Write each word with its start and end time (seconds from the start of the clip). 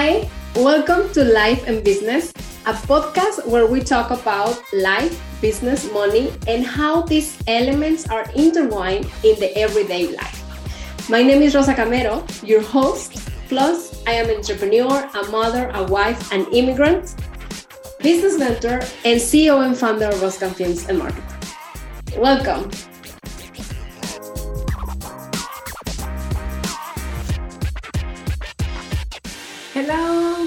Hi, 0.00 0.26
welcome 0.56 1.12
to 1.12 1.22
Life 1.22 1.68
and 1.68 1.84
Business, 1.84 2.32
a 2.64 2.72
podcast 2.72 3.46
where 3.46 3.66
we 3.66 3.82
talk 3.82 4.10
about 4.10 4.58
life, 4.72 5.20
business, 5.42 5.92
money, 5.92 6.32
and 6.48 6.64
how 6.64 7.02
these 7.02 7.36
elements 7.46 8.08
are 8.08 8.24
intertwined 8.34 9.04
in 9.22 9.38
the 9.38 9.52
everyday 9.58 10.06
life. 10.16 10.40
My 11.10 11.22
name 11.22 11.42
is 11.42 11.54
Rosa 11.54 11.74
Camero, 11.74 12.24
your 12.42 12.62
host. 12.62 13.28
Plus, 13.50 14.02
I 14.06 14.12
am 14.12 14.30
an 14.30 14.36
entrepreneur, 14.36 15.06
a 15.12 15.30
mother, 15.30 15.68
a 15.74 15.84
wife, 15.84 16.32
an 16.32 16.46
immigrant, 16.50 17.14
business 18.00 18.38
mentor, 18.38 18.80
and 19.04 19.20
CEO 19.20 19.66
and 19.66 19.76
founder 19.76 20.06
of 20.06 20.22
Roscan 20.22 20.54
Films 20.54 20.88
and 20.88 20.96
Marketing. 20.96 21.24
Welcome. 22.16 22.70
Hello. 29.82 30.46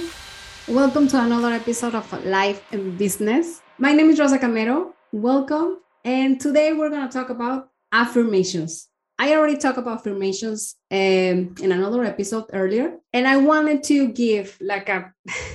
Welcome 0.67 1.07
to 1.07 1.19
another 1.19 1.53
episode 1.53 1.95
of 1.95 2.05
Life 2.23 2.61
and 2.71 2.95
Business. 2.99 3.63
My 3.79 3.91
name 3.91 4.11
is 4.11 4.19
Rosa 4.19 4.37
Camero. 4.37 4.93
Welcome. 5.11 5.79
And 6.05 6.39
today 6.39 6.71
we're 6.73 6.91
going 6.91 7.07
to 7.07 7.11
talk 7.11 7.31
about 7.31 7.69
affirmations. 7.91 8.89
I 9.17 9.33
already 9.33 9.57
talked 9.57 9.79
about 9.79 10.01
affirmations 10.01 10.75
um, 10.91 11.55
in 11.59 11.71
another 11.71 12.03
episode 12.03 12.45
earlier, 12.53 12.99
and 13.11 13.27
I 13.27 13.37
wanted 13.37 13.81
to 13.85 14.09
give 14.09 14.55
like 14.61 14.87
a, 14.87 15.11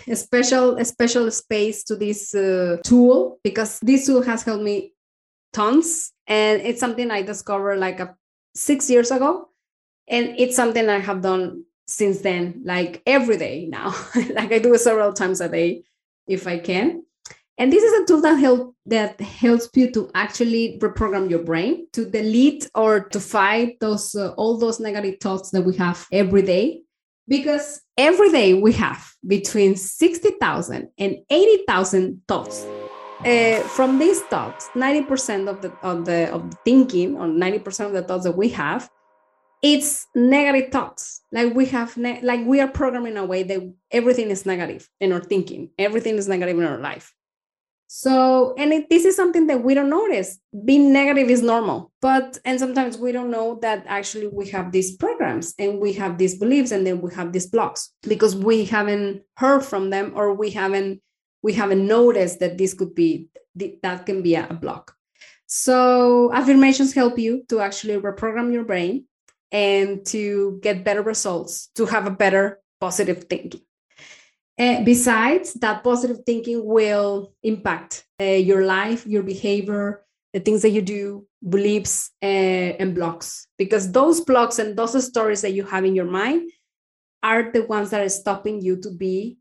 a 0.09 0.16
special 0.26 0.76
a 0.76 0.84
special 0.84 1.30
space 1.30 1.84
to 1.84 1.95
this 1.95 2.34
uh, 2.34 2.79
tool 2.82 3.38
because 3.45 3.79
this 3.79 4.06
tool 4.06 4.23
has 4.23 4.43
helped 4.43 4.65
me 4.65 4.95
tons, 5.52 6.12
and 6.26 6.60
it's 6.62 6.80
something 6.80 7.12
I 7.12 7.23
discovered 7.23 7.79
like 7.79 8.01
a, 8.01 8.16
six 8.56 8.90
years 8.90 9.12
ago, 9.12 9.51
and 10.09 10.34
it's 10.37 10.56
something 10.56 10.88
I 10.88 10.99
have 10.99 11.23
done 11.23 11.62
since 11.88 12.20
then, 12.20 12.60
like 12.64 13.02
every 13.06 13.38
day 13.38 13.66
now. 13.66 13.94
like 14.14 14.52
I 14.52 14.58
do 14.58 14.74
it 14.74 14.80
several 14.80 15.12
times 15.12 15.40
a 15.40 15.48
day 15.48 15.84
if 16.28 16.46
I 16.46 16.58
can. 16.58 17.02
And 17.56 17.72
this 17.72 17.82
is 17.82 18.02
a 18.02 18.06
tool 18.06 18.20
that 18.20 18.36
help 18.36 18.76
that 18.86 19.20
helps 19.20 19.68
you 19.74 19.90
to 19.90 20.09
actually 20.14 20.78
reprogram 20.80 21.28
your 21.28 21.42
brain 21.42 21.88
to 21.92 22.09
delete 22.09 22.70
or 22.74 23.00
to 23.00 23.18
fight 23.18 23.80
those 23.80 24.14
uh, 24.14 24.32
all 24.36 24.56
those 24.59 24.78
negative 24.78 25.16
thoughts 25.20 25.50
that 25.50 25.62
we 25.62 25.74
have 25.76 26.06
every 26.12 26.42
day. 26.42 26.82
Because 27.26 27.80
every 27.96 28.30
day 28.30 28.54
we 28.54 28.72
have 28.72 29.12
between 29.26 29.76
60,000 29.76 30.88
and 30.96 31.16
80,000 31.28 32.22
thoughts. 32.28 32.64
Uh, 33.26 33.60
from 33.62 33.98
these 33.98 34.20
thoughts, 34.30 34.68
90% 34.74 35.48
of 35.48 35.60
the 35.60 35.72
of 35.82 36.04
the 36.04 36.32
of 36.32 36.50
the 36.50 36.56
thinking 36.64 37.16
or 37.16 37.26
90% 37.26 37.86
of 37.86 37.92
the 37.92 38.02
thoughts 38.02 38.24
that 38.24 38.36
we 38.36 38.50
have 38.50 38.88
it's 39.62 40.06
negative 40.14 40.70
thoughts. 40.70 41.23
Like 41.32 41.54
we 41.54 41.66
have 41.66 41.96
ne- 41.96 42.20
like 42.23 42.46
we 42.46 42.60
are 42.60 42.68
programming 42.68 43.16
a 43.16 43.24
way 43.24 43.42
that 43.42 43.74
everything 43.90 44.30
is 44.30 44.46
negative 44.46 44.88
in 45.00 45.12
our 45.12 45.20
thinking. 45.20 45.70
Everything 45.78 46.16
is 46.16 46.28
negative 46.28 46.59
in 46.59 46.65
our 46.65 46.78
life. 46.78 47.15
So 47.88 48.54
and 48.59 48.73
it, 48.73 48.90
this 48.90 49.04
is 49.04 49.16
something 49.16 49.46
that 49.46 49.65
we 49.65 49.74
don't 49.74 49.90
notice. 49.90 50.38
Being 50.65 50.92
negative 50.92 51.30
is 51.30 51.42
normal 51.42 51.90
but 52.00 52.38
and 52.45 52.59
sometimes 52.60 52.98
we 52.98 53.12
don't 53.12 53.30
know 53.30 53.59
that 53.62 53.84
actually 53.87 54.28
we 54.28 54.48
have 54.50 54.73
these 54.73 54.96
programs 54.96 55.54
and 55.59 55.80
we 55.80 55.93
have 55.95 56.18
these 56.18 56.38
beliefs 56.38 56.70
and 56.70 56.87
then 56.87 57.00
we 57.00 57.12
have 57.15 57.32
these 57.32 57.46
blocks 57.46 57.93
because 58.02 58.37
we 58.37 58.65
haven't 58.65 59.22
heard 59.37 59.65
from 59.65 59.90
them 59.90 60.12
or 60.15 60.34
we 60.34 60.50
haven't 60.50 61.00
we 61.43 61.52
haven't 61.52 61.87
noticed 61.87 62.40
that 62.40 62.59
this 62.59 62.74
could 62.74 62.95
be 62.95 63.28
that 63.82 64.06
can 64.06 64.22
be 64.22 64.34
a 64.34 64.47
block. 64.60 64.94
So 65.47 66.31
affirmations 66.34 66.93
help 66.94 67.19
you 67.19 67.44
to 67.49 67.60
actually 67.60 67.97
reprogram 67.97 68.53
your 68.53 68.65
brain 68.65 69.06
and 69.53 70.04
to 70.06 70.59
get 70.62 70.84
better 70.84 71.03
results, 71.03 71.69
to 71.75 71.86
have 71.86 72.06
a 72.06 72.10
better 72.10 72.60
positive 72.81 73.25
thinking. 73.25 73.60
Uh, 74.59 74.82
besides, 74.82 75.54
that 75.54 75.84
positive 75.84 76.19
thinking 76.26 76.64
will 76.64 77.32
impact 77.42 78.04
uh, 78.20 78.25
your 78.25 78.64
life, 78.64 79.06
your 79.06 79.22
behavior, 79.22 80.04
the 80.34 80.41
things 80.41 80.62
that 80.62 80.70
you 80.70 80.82
do, 80.82 81.26
beliefs, 81.48 82.10
uh, 82.22 82.26
and 82.26 82.94
blocks. 82.94 83.47
Because 83.56 83.92
those 83.92 84.20
blocks 84.20 84.59
and 84.59 84.76
those 84.76 85.06
stories 85.06 85.42
that 85.42 85.53
you 85.53 85.65
have 85.65 85.84
in 85.84 85.94
your 85.94 86.06
mind 86.06 86.50
are 87.22 87.53
the 87.53 87.65
ones 87.65 87.91
that 87.91 88.00
are 88.00 88.09
stopping 88.09 88.60
you 88.60 88.76
to 88.80 88.91
be 88.91 89.38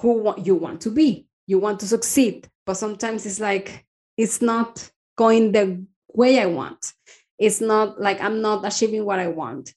who 0.00 0.34
you 0.42 0.56
want 0.56 0.80
to 0.82 0.90
be. 0.90 1.26
You 1.46 1.60
want 1.60 1.80
to 1.80 1.86
succeed, 1.86 2.48
but 2.64 2.74
sometimes 2.74 3.24
it's 3.24 3.38
like 3.38 3.86
it's 4.16 4.42
not 4.42 4.90
going 5.16 5.52
the 5.52 5.84
way 6.12 6.40
I 6.40 6.46
want 6.46 6.92
it's 7.38 7.60
not 7.60 8.00
like 8.00 8.20
i'm 8.20 8.40
not 8.40 8.64
achieving 8.66 9.04
what 9.04 9.18
i 9.18 9.28
want 9.28 9.74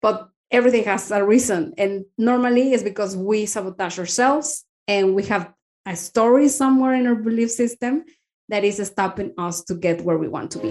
but 0.00 0.28
everything 0.54 0.84
has 0.84 1.10
a 1.10 1.24
reason. 1.24 1.74
And 1.76 2.04
normally 2.16 2.72
it's 2.72 2.82
because 2.82 3.16
we 3.16 3.46
sabotage 3.46 3.98
ourselves 3.98 4.64
and 4.86 5.14
we 5.14 5.24
have 5.24 5.52
a 5.86 5.96
story 5.96 6.48
somewhere 6.48 6.94
in 6.94 7.06
our 7.06 7.14
belief 7.14 7.50
system 7.50 8.04
that 8.48 8.62
is 8.64 8.76
stopping 8.86 9.32
us 9.36 9.64
to 9.64 9.74
get 9.74 10.02
where 10.02 10.18
we 10.18 10.28
want 10.28 10.50
to 10.52 10.58
be. 10.58 10.70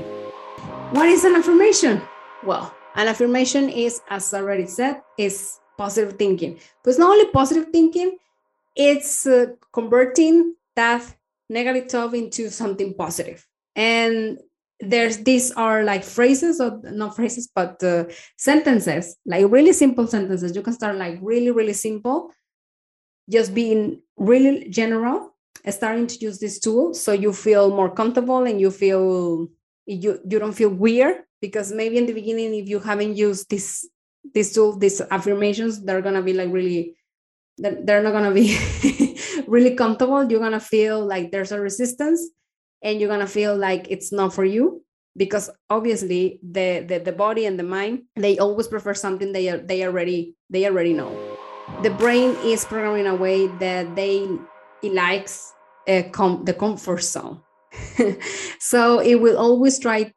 What 0.91 1.09
is 1.09 1.25
an 1.25 1.35
affirmation? 1.35 2.01
Well 2.43 2.73
an 2.95 3.07
affirmation 3.07 3.69
is 3.69 4.01
as 4.07 4.31
I 4.35 4.39
already 4.41 4.67
said 4.67 5.01
is 5.17 5.57
positive 5.79 6.13
thinking. 6.19 6.59
But 6.83 6.91
it's 6.91 6.99
not 6.99 7.09
only 7.09 7.29
positive 7.31 7.69
thinking 7.71 8.17
it's 8.75 9.27
uh, 9.27 9.47
converting 9.71 10.55
that 10.75 11.03
negative 11.49 11.89
thought 11.89 12.13
into 12.13 12.49
something 12.49 12.93
positive. 12.93 13.45
And 13.75 14.39
there's 14.89 15.17
these 15.19 15.51
are 15.51 15.83
like 15.83 16.03
phrases 16.03 16.59
or 16.59 16.79
not 16.83 17.15
phrases 17.15 17.49
but 17.53 17.81
uh, 17.83 18.05
sentences 18.37 19.15
like 19.25 19.45
really 19.49 19.73
simple 19.73 20.07
sentences. 20.07 20.55
You 20.55 20.61
can 20.61 20.73
start 20.73 20.97
like 20.97 21.19
really 21.21 21.51
really 21.51 21.73
simple. 21.73 22.31
Just 23.29 23.53
being 23.53 24.01
really 24.17 24.69
general 24.69 25.33
starting 25.69 26.07
to 26.07 26.17
use 26.19 26.39
this 26.39 26.59
tool 26.59 26.93
so 26.93 27.13
you 27.13 27.31
feel 27.31 27.69
more 27.69 27.93
comfortable 27.93 28.43
and 28.43 28.59
you 28.59 28.69
feel 28.69 29.47
you 29.85 30.19
you 30.27 30.39
don't 30.39 30.53
feel 30.53 30.69
weird. 30.69 31.23
Because 31.41 31.73
maybe 31.73 31.97
in 31.97 32.05
the 32.05 32.13
beginning 32.13 32.55
if 32.55 32.69
you 32.69 32.79
haven't 32.79 33.15
used 33.15 33.49
this 33.49 33.87
this 34.33 34.53
tool 34.53 34.77
these 34.77 35.01
affirmations 35.11 35.83
they're 35.83 36.01
gonna 36.01 36.21
be 36.21 36.33
like 36.33 36.51
really 36.51 36.95
they're 37.57 38.01
not 38.01 38.13
gonna 38.13 38.33
be 38.33 38.57
really 39.47 39.75
comfortable. 39.75 40.29
You're 40.29 40.39
gonna 40.39 40.59
feel 40.59 41.05
like 41.05 41.31
there's 41.31 41.51
a 41.51 41.59
resistance 41.59 42.29
and 42.83 42.99
you're 42.99 43.09
gonna 43.09 43.27
feel 43.27 43.55
like 43.55 43.87
it's 43.89 44.11
not 44.11 44.33
for 44.33 44.45
you 44.45 44.83
because 45.15 45.49
obviously 45.69 46.39
the, 46.43 46.79
the 46.87 46.99
the 46.99 47.11
body 47.11 47.45
and 47.45 47.57
the 47.57 47.63
mind 47.63 48.03
they 48.15 48.37
always 48.37 48.67
prefer 48.67 48.93
something 48.93 49.31
they 49.31 49.49
are 49.49 49.57
they 49.57 49.83
already 49.83 50.35
they 50.49 50.65
already 50.65 50.93
know. 50.93 51.11
The 51.81 51.91
brain 51.91 52.35
is 52.43 52.65
programmed 52.65 52.99
in 52.99 53.07
a 53.07 53.15
way 53.15 53.47
that 53.47 53.95
they 53.95 54.27
it 54.81 54.93
likes 54.93 55.53
uh, 55.87 56.03
com- 56.11 56.43
the 56.45 56.53
comfort 56.53 57.03
zone. 57.03 57.41
So 58.59 58.99
it 58.99 59.15
will 59.15 59.37
always 59.37 59.77
try 59.77 60.13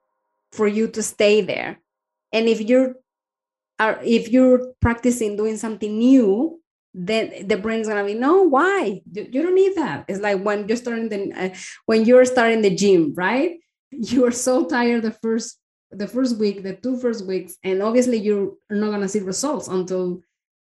for 0.52 0.66
you 0.68 0.88
to 0.88 1.02
stay 1.02 1.40
there. 1.40 1.80
And 2.32 2.48
if 2.48 2.60
you're 2.60 2.94
are 3.78 4.00
if 4.02 4.30
you're 4.30 4.72
practicing 4.80 5.36
doing 5.36 5.56
something 5.56 5.98
new 5.98 6.60
then 6.96 7.46
the 7.46 7.58
brain's 7.58 7.88
gonna 7.88 8.04
be 8.04 8.14
no 8.14 8.42
why? 8.42 9.02
You, 9.12 9.28
you 9.30 9.42
don't 9.42 9.54
need 9.54 9.74
that. 9.76 10.06
It's 10.08 10.20
like 10.20 10.42
when 10.42 10.66
you're 10.66 10.78
starting 10.78 11.10
the 11.10 11.30
uh, 11.32 11.54
when 11.84 12.06
you're 12.06 12.24
starting 12.24 12.62
the 12.62 12.74
gym 12.74 13.12
right? 13.14 13.60
You 13.90 14.26
are 14.26 14.32
so 14.32 14.66
tired 14.66 15.02
the 15.02 15.12
first 15.12 15.60
the 15.90 16.08
first 16.08 16.38
week 16.38 16.62
the 16.62 16.74
two 16.74 16.98
first 16.98 17.24
weeks 17.24 17.56
and 17.62 17.82
obviously 17.82 18.16
you're 18.16 18.52
not 18.70 18.90
gonna 18.90 19.08
see 19.08 19.20
results 19.20 19.68
until 19.68 20.22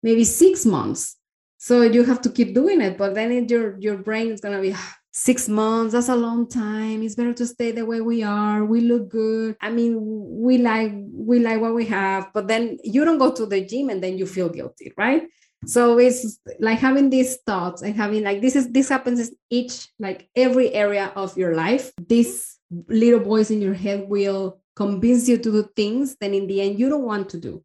maybe 0.01 0.23
six 0.23 0.66
months. 0.66 1.17
So 1.57 1.81
you 1.81 2.03
have 2.06 2.22
to 2.22 2.29
keep 2.29 2.56
doing 2.56 2.79
it 2.81 2.97
but 2.97 3.13
then 3.16 3.31
it, 3.31 3.51
your 3.51 3.77
your 3.80 3.97
brain 3.97 4.31
is 4.31 4.39
gonna 4.39 4.62
be 4.62 4.74
ah, 4.74 4.95
six 5.12 5.50
months 5.50 5.92
that's 5.92 6.09
a 6.09 6.15
long 6.15 6.47
time. 6.47 7.03
It's 7.03 7.15
better 7.15 7.33
to 7.33 7.45
stay 7.45 7.71
the 7.71 7.86
way 7.86 8.00
we 8.00 8.24
are. 8.24 8.63
We 8.63 8.80
look 8.81 9.09
good. 9.09 9.57
I 9.59 9.71
mean 9.71 9.97
we 10.00 10.57
like 10.57 10.94
we 11.13 11.39
like 11.39 11.59
what 11.59 11.75
we 11.75 11.86
have 11.86 12.31
but 12.33 12.47
then 12.47 12.77
you 12.81 13.03
don't 13.03 13.19
go 13.19 13.31
to 13.31 13.45
the 13.45 13.65
gym 13.65 13.89
and 13.89 14.01
then 14.01 14.18
you 14.18 14.25
feel 14.25 14.47
guilty 14.47 14.94
right 14.97 15.24
so 15.65 15.98
it's 15.98 16.39
like 16.60 16.80
having 16.80 17.10
these 17.10 17.38
thoughts 17.45 17.81
and 17.81 17.95
having 17.95 18.24
like 18.24 18.42
this 18.42 18.56
is 18.56 18.71
this 18.71 18.89
happens 18.89 19.19
in 19.19 19.36
each 19.50 19.88
like 20.00 20.30
every 20.36 20.74
area 20.74 21.12
of 21.15 21.38
your 21.38 21.56
life 21.56 21.92
these 22.07 22.57
little 22.88 23.19
voice 23.19 23.51
in 23.51 23.62
your 23.62 23.74
head 23.74 24.07
will 24.07 24.60
convince 24.75 25.27
you 25.27 25.38
to 25.38 25.51
do 25.51 25.69
things 25.75 26.15
that 26.19 26.33
in 26.33 26.48
the 26.48 26.62
end 26.62 26.80
you 26.80 26.89
don't 26.89 27.06
want 27.06 27.30
to 27.30 27.39
do 27.39 27.63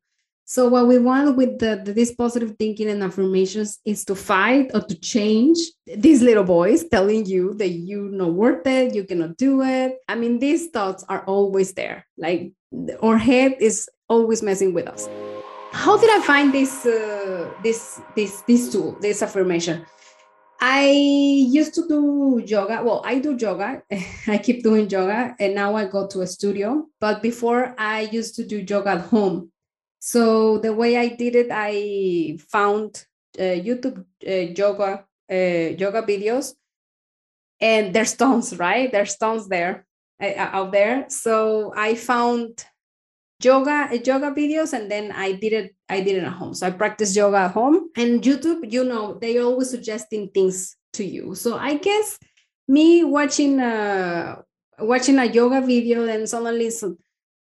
so 0.50 0.66
what 0.66 0.88
we 0.88 0.98
want 0.98 1.36
with 1.36 1.58
the, 1.58 1.82
the, 1.84 1.92
this 1.92 2.14
positive 2.14 2.56
thinking 2.58 2.88
and 2.88 3.02
affirmations 3.02 3.80
is 3.84 4.02
to 4.06 4.14
fight 4.14 4.70
or 4.72 4.80
to 4.80 4.98
change 4.98 5.58
these 5.84 6.22
little 6.22 6.42
boys 6.42 6.88
telling 6.88 7.26
you 7.26 7.52
that 7.54 7.68
you're 7.68 8.08
not 8.08 8.32
worth 8.32 8.66
it, 8.66 8.94
you 8.94 9.04
cannot 9.04 9.36
do 9.36 9.60
it. 9.60 9.98
I 10.08 10.14
mean, 10.14 10.38
these 10.38 10.68
thoughts 10.68 11.04
are 11.06 11.22
always 11.26 11.74
there. 11.74 12.06
Like 12.16 12.54
our 13.02 13.18
head 13.18 13.56
is 13.60 13.90
always 14.08 14.42
messing 14.42 14.72
with 14.72 14.88
us 14.88 15.06
how 15.72 15.96
did 15.96 16.10
I 16.10 16.20
find 16.24 16.52
this 16.52 16.86
uh, 16.86 17.50
this 17.62 18.00
this 18.14 18.42
this 18.42 18.72
tool, 18.72 18.96
this 19.00 19.22
affirmation? 19.22 19.86
I 20.60 20.90
used 20.90 21.74
to 21.74 21.86
do 21.86 22.42
yoga. 22.44 22.82
Well, 22.82 23.02
I 23.04 23.20
do 23.20 23.36
yoga. 23.36 23.82
I 24.26 24.38
keep 24.38 24.62
doing 24.62 24.90
yoga, 24.90 25.36
and 25.38 25.54
now 25.54 25.76
I 25.76 25.86
go 25.86 26.06
to 26.08 26.22
a 26.22 26.26
studio. 26.26 26.86
But 27.00 27.22
before, 27.22 27.74
I 27.78 28.02
used 28.12 28.34
to 28.36 28.44
do 28.44 28.58
yoga 28.58 28.90
at 28.90 29.00
home. 29.02 29.52
So 30.00 30.58
the 30.58 30.72
way 30.72 30.96
I 30.96 31.08
did 31.08 31.36
it, 31.36 31.48
I 31.50 32.38
found 32.50 33.06
uh, 33.38 33.42
youtube 33.42 34.04
uh, 34.26 34.52
yoga 34.56 35.04
uh, 35.30 35.74
yoga 35.78 36.02
videos 36.02 36.54
and 37.60 37.94
there's 37.94 38.14
tons 38.14 38.56
right 38.58 38.90
there's 38.90 39.16
tons 39.16 39.48
there 39.48 39.86
uh, 40.22 40.34
out 40.36 40.72
there 40.72 41.06
so 41.08 41.72
i 41.76 41.94
found 41.94 42.64
yoga 43.42 43.88
yoga 44.04 44.30
videos 44.32 44.72
and 44.72 44.90
then 44.90 45.12
i 45.12 45.32
did 45.32 45.52
it 45.52 45.76
i 45.88 46.00
did 46.00 46.16
it 46.16 46.24
at 46.24 46.32
home. 46.32 46.54
So 46.54 46.66
i 46.66 46.70
practiced 46.70 47.16
yoga 47.16 47.36
at 47.36 47.52
home. 47.52 47.90
And 47.96 48.22
youtube 48.22 48.70
you 48.72 48.84
know 48.84 49.18
they 49.20 49.38
always 49.38 49.70
suggesting 49.70 50.30
things 50.30 50.76
to 50.94 51.04
you. 51.04 51.34
So 51.34 51.56
i 51.56 51.76
guess 51.76 52.18
me 52.66 53.04
watching 53.04 53.60
uh 53.60 54.42
watching 54.80 55.18
a 55.18 55.24
yoga 55.24 55.60
video 55.60 56.06
and 56.06 56.28
suddenly 56.28 56.70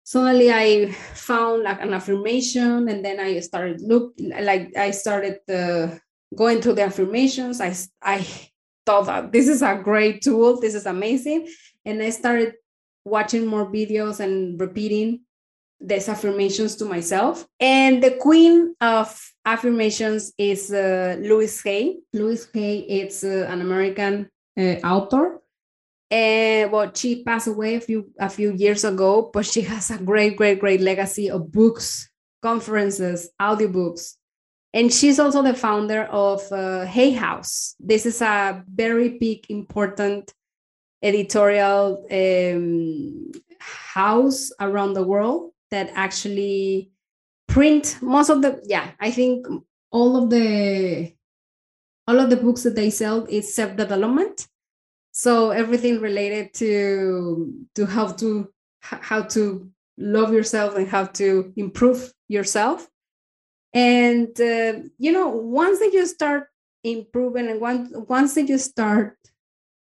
suddenly 0.04 0.52
i 0.52 0.90
found 1.14 1.62
like 1.62 1.80
an 1.80 1.94
affirmation 1.94 2.88
and 2.88 3.04
then 3.04 3.18
i 3.20 3.40
started 3.40 3.80
look 3.80 4.12
like 4.18 4.76
i 4.76 4.90
started 4.90 5.38
uh, 5.48 5.88
going 6.34 6.60
through 6.60 6.74
the 6.74 6.82
affirmations. 6.82 7.60
I 7.60 7.74
i 8.02 8.26
thought 8.86 9.06
that 9.06 9.32
this 9.32 9.48
is 9.48 9.62
a 9.62 9.80
great 9.82 10.22
tool. 10.22 10.60
This 10.60 10.74
is 10.74 10.86
amazing. 10.86 11.48
And 11.84 12.02
i 12.02 12.10
started 12.10 12.54
watching 13.04 13.46
more 13.46 13.70
videos 13.70 14.20
and 14.20 14.60
repeating 14.60 15.20
these 15.84 16.08
affirmations 16.08 16.76
to 16.76 16.86
myself. 16.86 17.46
And 17.60 18.02
the 18.02 18.12
queen 18.12 18.74
of 18.80 19.20
affirmations 19.44 20.32
is 20.38 20.72
uh, 20.72 21.16
Louise 21.20 21.62
Hay. 21.62 21.98
Louise 22.12 22.48
Hay 22.54 22.78
is 22.78 23.22
uh, 23.22 23.46
an 23.48 23.60
American 23.60 24.30
uh, 24.58 24.76
author. 24.84 25.40
And 26.10 26.72
well, 26.72 26.90
she 26.94 27.22
passed 27.24 27.48
away 27.48 27.76
a 27.76 27.80
few 27.80 28.10
a 28.18 28.28
few 28.28 28.52
years 28.52 28.84
ago, 28.84 29.30
but 29.32 29.46
she 29.46 29.62
has 29.62 29.90
a 29.90 29.98
great, 29.98 30.36
great, 30.36 30.60
great 30.60 30.80
legacy 30.80 31.30
of 31.30 31.50
books, 31.50 32.08
conferences, 32.42 33.30
audiobooks, 33.40 34.14
and 34.74 34.92
she's 34.92 35.18
also 35.18 35.42
the 35.42 35.54
founder 35.54 36.02
of 36.04 36.40
uh, 36.52 36.84
Hay 36.84 37.12
House. 37.12 37.74
This 37.80 38.06
is 38.06 38.20
a 38.20 38.62
very 38.68 39.18
big, 39.18 39.46
important 39.48 40.32
editorial 41.02 42.06
um, 42.10 43.32
house 43.60 44.50
around 44.60 44.94
the 44.94 45.02
world 45.02 45.53
that 45.74 45.90
actually 45.94 46.90
print 47.48 47.98
most 48.00 48.30
of 48.30 48.42
the 48.42 48.60
yeah 48.64 48.92
i 49.00 49.10
think 49.10 49.46
all 49.90 50.16
of 50.16 50.30
the 50.30 51.12
all 52.06 52.18
of 52.20 52.30
the 52.30 52.36
books 52.36 52.62
that 52.62 52.74
they 52.74 52.90
sell 52.90 53.24
is 53.26 53.54
self 53.54 53.76
development 53.76 54.48
so 55.12 55.50
everything 55.50 56.00
related 56.00 56.52
to 56.54 57.52
to 57.76 57.86
how 57.86 58.08
to 58.08 58.52
how 58.80 59.22
to 59.22 59.70
love 59.96 60.32
yourself 60.32 60.74
and 60.74 60.88
how 60.88 61.04
to 61.04 61.52
improve 61.56 62.12
yourself. 62.28 62.88
And 63.72 64.28
uh, 64.40 64.88
you 64.98 65.12
know 65.12 65.28
once 65.28 65.78
that 65.78 65.92
you 65.92 66.06
start 66.06 66.48
improving 66.82 67.48
and 67.48 67.60
once 67.60 67.90
once 68.08 68.34
that 68.34 68.48
you 68.48 68.58
start 68.58 69.16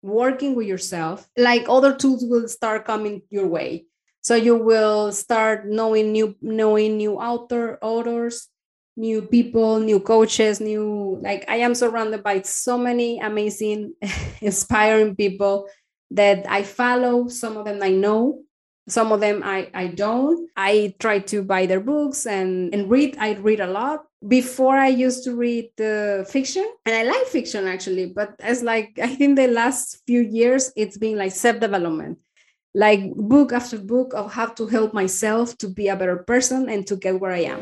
working 0.02 0.56
with 0.56 0.68
yourself 0.68 1.30
like 1.38 1.66
other 1.68 1.96
tools 1.96 2.26
will 2.26 2.48
start 2.48 2.86
coming 2.86 3.22
your 3.30 3.48
way 3.48 3.86
so 4.24 4.36
you 4.36 4.56
will 4.56 5.12
start 5.12 5.68
knowing 5.68 6.12
new 6.12 6.36
knowing 6.42 6.98
new 6.98 7.16
author 7.20 7.78
authors 7.82 8.50
new 8.96 9.22
people 9.22 9.80
new 9.80 10.00
coaches 10.00 10.60
new 10.60 11.20
like 11.22 11.46
i 11.48 11.58
am 11.58 11.76
surrounded 11.76 12.24
by 12.24 12.42
so 12.42 12.78
many 12.78 13.20
amazing 13.20 13.94
inspiring 14.42 15.16
people 15.16 15.68
that 16.12 16.46
i 16.50 16.64
follow. 16.64 17.28
Some 17.28 17.58
of 17.58 17.66
them 17.66 17.82
i 17.84 17.90
know 17.90 18.44
some 18.88 19.12
of 19.12 19.20
them 19.20 19.42
i 19.44 19.70
i 19.74 19.88
don't. 19.88 20.50
I 20.56 20.94
try 21.00 21.20
to 21.32 21.44
buy 21.44 21.66
their 21.66 21.80
books 21.80 22.26
and 22.26 22.74
and 22.74 22.90
read. 22.90 23.18
I 23.20 23.34
read 23.34 23.60
a 23.60 23.68
lot. 23.68 24.04
Before 24.26 24.78
i 24.78 24.88
used 24.88 25.26
to 25.26 25.36
read 25.36 25.72
the 25.76 26.26
fiction 26.30 26.64
and 26.86 26.96
i 26.96 27.04
like 27.04 27.28
fiction 27.28 27.68
actually 27.68 28.06
but 28.08 28.32
as 28.40 28.64
like 28.64 28.98
i 29.04 29.14
think 29.16 29.36
the 29.36 29.48
last 29.48 30.00
few 30.08 30.22
years 30.22 30.72
it's 30.78 30.98
been 30.98 31.18
like 31.18 31.34
self 31.34 31.60
development 31.60 32.20
like 32.76 33.14
book 33.16 33.54
after 33.54 33.78
book 33.78 34.14
of 34.14 34.34
how 34.34 34.48
to 34.48 34.68
help 34.68 34.94
myself 34.94 35.58
to 35.60 35.68
be 35.68 35.88
a 35.88 35.96
better 35.96 36.18
person 36.18 36.70
and 36.70 36.88
to 36.88 36.96
get 36.96 37.20
where 37.20 37.32
I 37.32 37.44
am. 37.44 37.60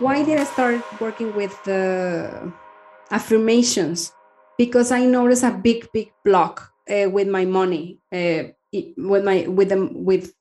Why 0.00 0.22
did 0.22 0.38
I 0.38 0.44
start 0.44 0.82
working 1.00 1.34
with 1.34 1.52
the 1.64 2.52
affirmations? 3.10 4.12
Because 4.56 4.90
I 4.90 5.04
noticed 5.04 5.44
a 5.44 5.52
big, 5.52 5.88
big 5.92 6.12
block 6.24 6.70
uh, 6.90 7.08
with 7.10 7.28
my 7.28 7.44
money, 7.44 7.98
uh, 8.12 8.44
with 8.72 9.24
my 9.24 9.46
with 9.46 9.68
them 9.68 10.04
with 10.04 10.32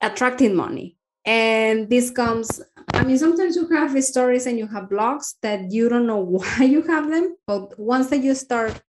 attracting 0.00 0.54
money. 0.54 0.96
And 1.26 1.88
this 1.88 2.10
comes, 2.10 2.60
I 2.92 3.02
mean, 3.02 3.16
sometimes 3.16 3.56
you 3.56 3.66
have 3.68 4.00
stories 4.04 4.46
and 4.46 4.58
you 4.58 4.66
have 4.66 4.90
blocks 4.90 5.36
that 5.42 5.72
you 5.72 5.88
don't 5.88 6.06
know 6.06 6.18
why 6.36 6.64
you 6.64 6.82
have 6.82 7.10
them, 7.10 7.36
but 7.46 7.78
once 7.78 8.08
that 8.10 8.22
you 8.22 8.34
start 8.34 8.80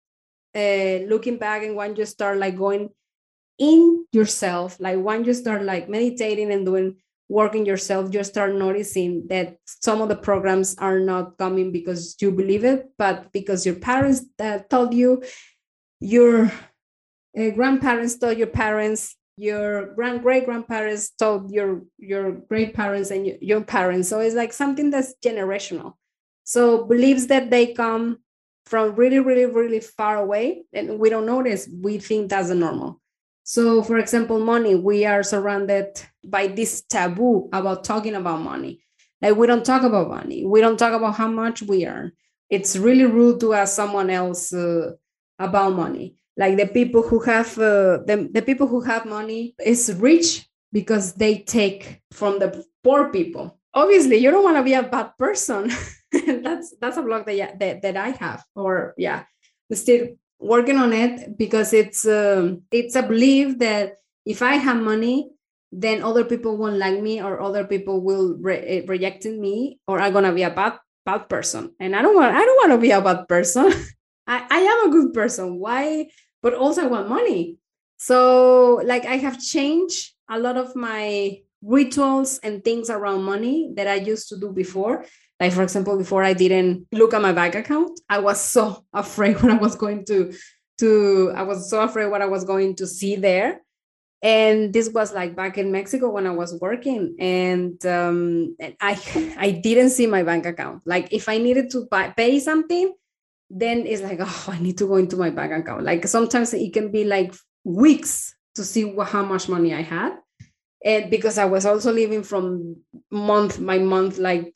uh, 0.56 1.00
looking 1.08 1.38
back 1.38 1.64
and 1.64 1.76
when 1.76 1.96
you 1.96 2.06
start 2.06 2.38
like 2.38 2.58
going 2.58 2.90
in 3.58 4.06
yourself 4.12 4.78
like 4.80 5.00
when 5.00 5.24
you 5.24 5.34
start 5.34 5.64
like 5.64 5.90
meditating 5.90 6.52
and 6.52 6.66
doing 6.66 6.96
working 7.30 7.66
yourself 7.66 8.14
you 8.14 8.24
start 8.24 8.54
noticing 8.54 9.26
that 9.28 9.58
some 9.66 10.02
of 10.02 10.10
the 10.10 10.16
programs 10.16 10.76
are 10.78 11.00
not 11.00 11.38
coming 11.38 11.72
because 11.72 12.16
you 12.20 12.32
believe 12.32 12.64
it 12.64 12.88
but 12.98 13.32
because 13.32 13.66
your 13.66 13.76
parents 13.76 14.26
uh, 14.40 14.60
told 14.70 14.94
you 14.94 15.24
your 16.00 16.52
uh, 17.38 17.50
grandparents 17.52 18.18
told 18.18 18.38
your 18.38 18.48
parents 18.48 19.16
your 19.38 19.94
grand 19.96 20.22
great 20.22 20.46
grandparents 20.46 21.10
told 21.12 21.52
your 21.52 21.82
your 21.98 22.32
great 22.32 22.74
parents 22.74 23.12
and 23.12 23.28
your, 23.28 23.36
your 23.42 23.62
parents. 23.62 24.10
So 24.10 24.20
it's 24.20 24.36
like 24.36 24.54
something 24.54 24.90
that's 24.90 25.14
generational. 25.24 25.94
So 26.44 26.86
beliefs 26.86 27.28
that 27.28 27.50
they 27.50 27.74
come 27.74 28.20
from 28.66 28.96
really 28.96 29.20
really 29.20 29.46
really 29.46 29.80
far 29.80 30.18
away 30.18 30.64
and 30.74 30.98
we 31.00 31.10
don't 31.10 31.26
notice 31.26 31.70
we 31.82 32.00
think 32.00 32.30
that's 32.30 32.48
the 32.48 32.56
normal 32.56 33.00
so, 33.48 33.84
for 33.84 34.00
example, 34.00 34.40
money, 34.40 34.74
we 34.74 35.06
are 35.06 35.22
surrounded 35.22 36.02
by 36.24 36.48
this 36.48 36.82
taboo 36.82 37.48
about 37.54 37.84
talking 37.84 38.16
about 38.16 38.42
money. 38.42 38.84
Like, 39.22 39.36
we 39.36 39.46
don't 39.46 39.64
talk 39.64 39.84
about 39.84 40.10
money, 40.10 40.44
we 40.44 40.62
don't 40.62 40.78
talk 40.78 40.94
about 40.94 41.14
how 41.14 41.28
much 41.28 41.62
we 41.62 41.86
earn. 41.86 42.12
It's 42.50 42.76
really 42.76 43.06
rude 43.06 43.40
to 43.42 43.54
ask 43.54 43.76
someone 43.76 44.10
else 44.10 44.52
uh, 44.52 44.94
about 45.38 45.76
money. 45.76 46.16
Like 46.36 46.58
the 46.58 46.66
people 46.66 47.04
who 47.04 47.20
have 47.20 47.58
uh, 47.60 48.02
the, 48.08 48.30
the 48.34 48.42
people 48.42 48.68
who 48.68 48.82
have 48.82 49.06
money 49.06 49.54
is 49.64 49.94
rich 50.00 50.48
because 50.72 51.14
they 51.14 51.40
take 51.40 52.02
from 52.12 52.40
the 52.40 52.66
poor 52.84 53.10
people. 53.10 53.60
Obviously, 53.76 54.18
you 54.18 54.32
don't 54.32 54.44
want 54.44 54.58
to 54.58 54.64
be 54.64 54.74
a 54.74 54.84
bad 54.84 55.12
person. 55.20 55.72
that's 56.12 56.74
that's 56.82 56.98
a 56.98 57.04
block 57.04 57.26
that, 57.28 57.60
that 57.60 57.82
that 57.84 57.96
I 57.96 58.10
have. 58.10 58.44
Or 58.56 58.96
yeah, 58.98 59.24
still 59.72 60.10
working 60.40 60.78
on 60.78 60.94
it 60.94 61.38
because 61.38 61.74
it's 61.74 62.06
um, 62.08 62.64
it's 62.72 62.96
a 62.96 63.04
belief 63.04 63.60
that 63.60 63.98
if 64.26 64.42
I 64.42 64.56
have 64.56 64.78
money, 64.78 65.30
then 65.72 66.04
other 66.04 66.24
people 66.24 66.58
won't 66.58 66.78
like 66.78 67.02
me 67.02 67.22
or 67.22 67.42
other 67.42 67.66
people 67.66 68.02
will 68.02 68.36
re- 68.40 68.66
eh, 68.66 68.84
reject 68.88 69.26
me 69.26 69.80
or 69.88 70.00
I'm 70.00 70.14
gonna 70.14 70.34
be 70.34 70.44
a 70.44 70.50
bad 70.50 70.80
bad 71.06 71.30
person. 71.30 71.74
And 71.80 71.96
I 71.96 72.02
don't 72.02 72.16
want 72.16 72.36
I 72.36 72.44
don't 72.44 72.58
want 72.58 72.72
to 72.72 72.82
be 72.82 72.92
a 72.92 73.02
bad 73.02 73.28
person. 73.28 73.72
I, 74.28 74.46
I 74.50 74.60
am 74.60 74.90
a 74.90 74.92
good 74.92 75.14
person. 75.14 75.60
Why? 75.60 76.10
But 76.42 76.54
also 76.54 76.84
I 76.84 76.88
want 76.88 77.10
money. 77.10 77.58
So 77.98 78.82
like 78.84 79.06
I 79.06 79.18
have 79.18 79.40
changed 79.40 80.14
a 80.30 80.40
lot 80.40 80.58
of 80.58 80.76
my 80.76 81.40
rituals 81.62 82.40
and 82.40 82.64
things 82.64 82.90
around 82.90 83.24
money 83.24 83.72
that 83.76 83.88
I 83.88 83.96
used 83.96 84.30
to 84.30 84.38
do 84.38 84.52
before 84.52 85.06
like 85.40 85.54
for 85.54 85.64
example, 85.64 85.98
before 85.98 86.24
I 86.24 86.34
didn't 86.34 86.88
look 86.92 87.14
at 87.14 87.22
my 87.22 87.34
bank 87.34 87.56
account, 87.56 88.00
I 88.10 88.20
was 88.20 88.40
so 88.40 88.86
afraid 88.94 89.42
when 89.42 89.52
I 89.52 89.58
was 89.58 89.76
going 89.76 90.06
to 90.06 90.34
to 90.80 91.32
I 91.36 91.44
was 91.44 91.70
so 91.70 91.82
afraid 91.82 92.08
what 92.08 92.22
I 92.22 92.26
was 92.26 92.44
going 92.44 92.76
to 92.78 92.88
see 92.88 93.16
there. 93.16 93.62
And 94.22 94.74
this 94.74 94.90
was 94.90 95.14
like 95.14 95.36
back 95.36 95.58
in 95.58 95.72
Mexico 95.72 96.10
when 96.10 96.26
I 96.26 96.32
was 96.32 96.58
working, 96.60 97.16
and, 97.20 97.86
um, 97.86 98.56
and 98.60 98.76
I 98.82 99.00
I 99.38 99.52
didn't 99.52 99.92
see 99.92 100.08
my 100.08 100.24
bank 100.24 100.46
account. 100.46 100.84
Like 100.86 101.12
if 101.12 101.30
I 101.30 101.38
needed 101.38 101.70
to 101.72 101.86
buy, 101.86 102.10
pay 102.10 102.40
something, 102.40 102.94
then 103.50 103.86
it's 103.86 104.02
like 104.02 104.20
oh 104.22 104.46
I 104.48 104.60
need 104.60 104.78
to 104.80 104.88
go 104.88 104.96
into 104.96 105.18
my 105.18 105.30
bank 105.30 105.52
account. 105.52 105.84
Like 105.84 106.08
sometimes 106.08 106.54
it 106.54 106.74
can 106.74 106.92
be 106.92 107.04
like 107.04 107.36
weeks 107.64 108.34
to 108.56 108.64
see 108.64 108.86
what, 108.86 109.10
how 109.10 109.24
much 109.24 109.50
money 109.50 109.74
I 109.74 109.82
had 109.82 110.16
and 110.86 111.10
because 111.10 111.40
I 111.40 111.46
was 111.46 111.66
also 111.66 111.92
living 111.92 112.22
from 112.22 112.78
month 113.10 113.64
by 113.66 113.80
month, 113.80 114.20
like 114.20 114.56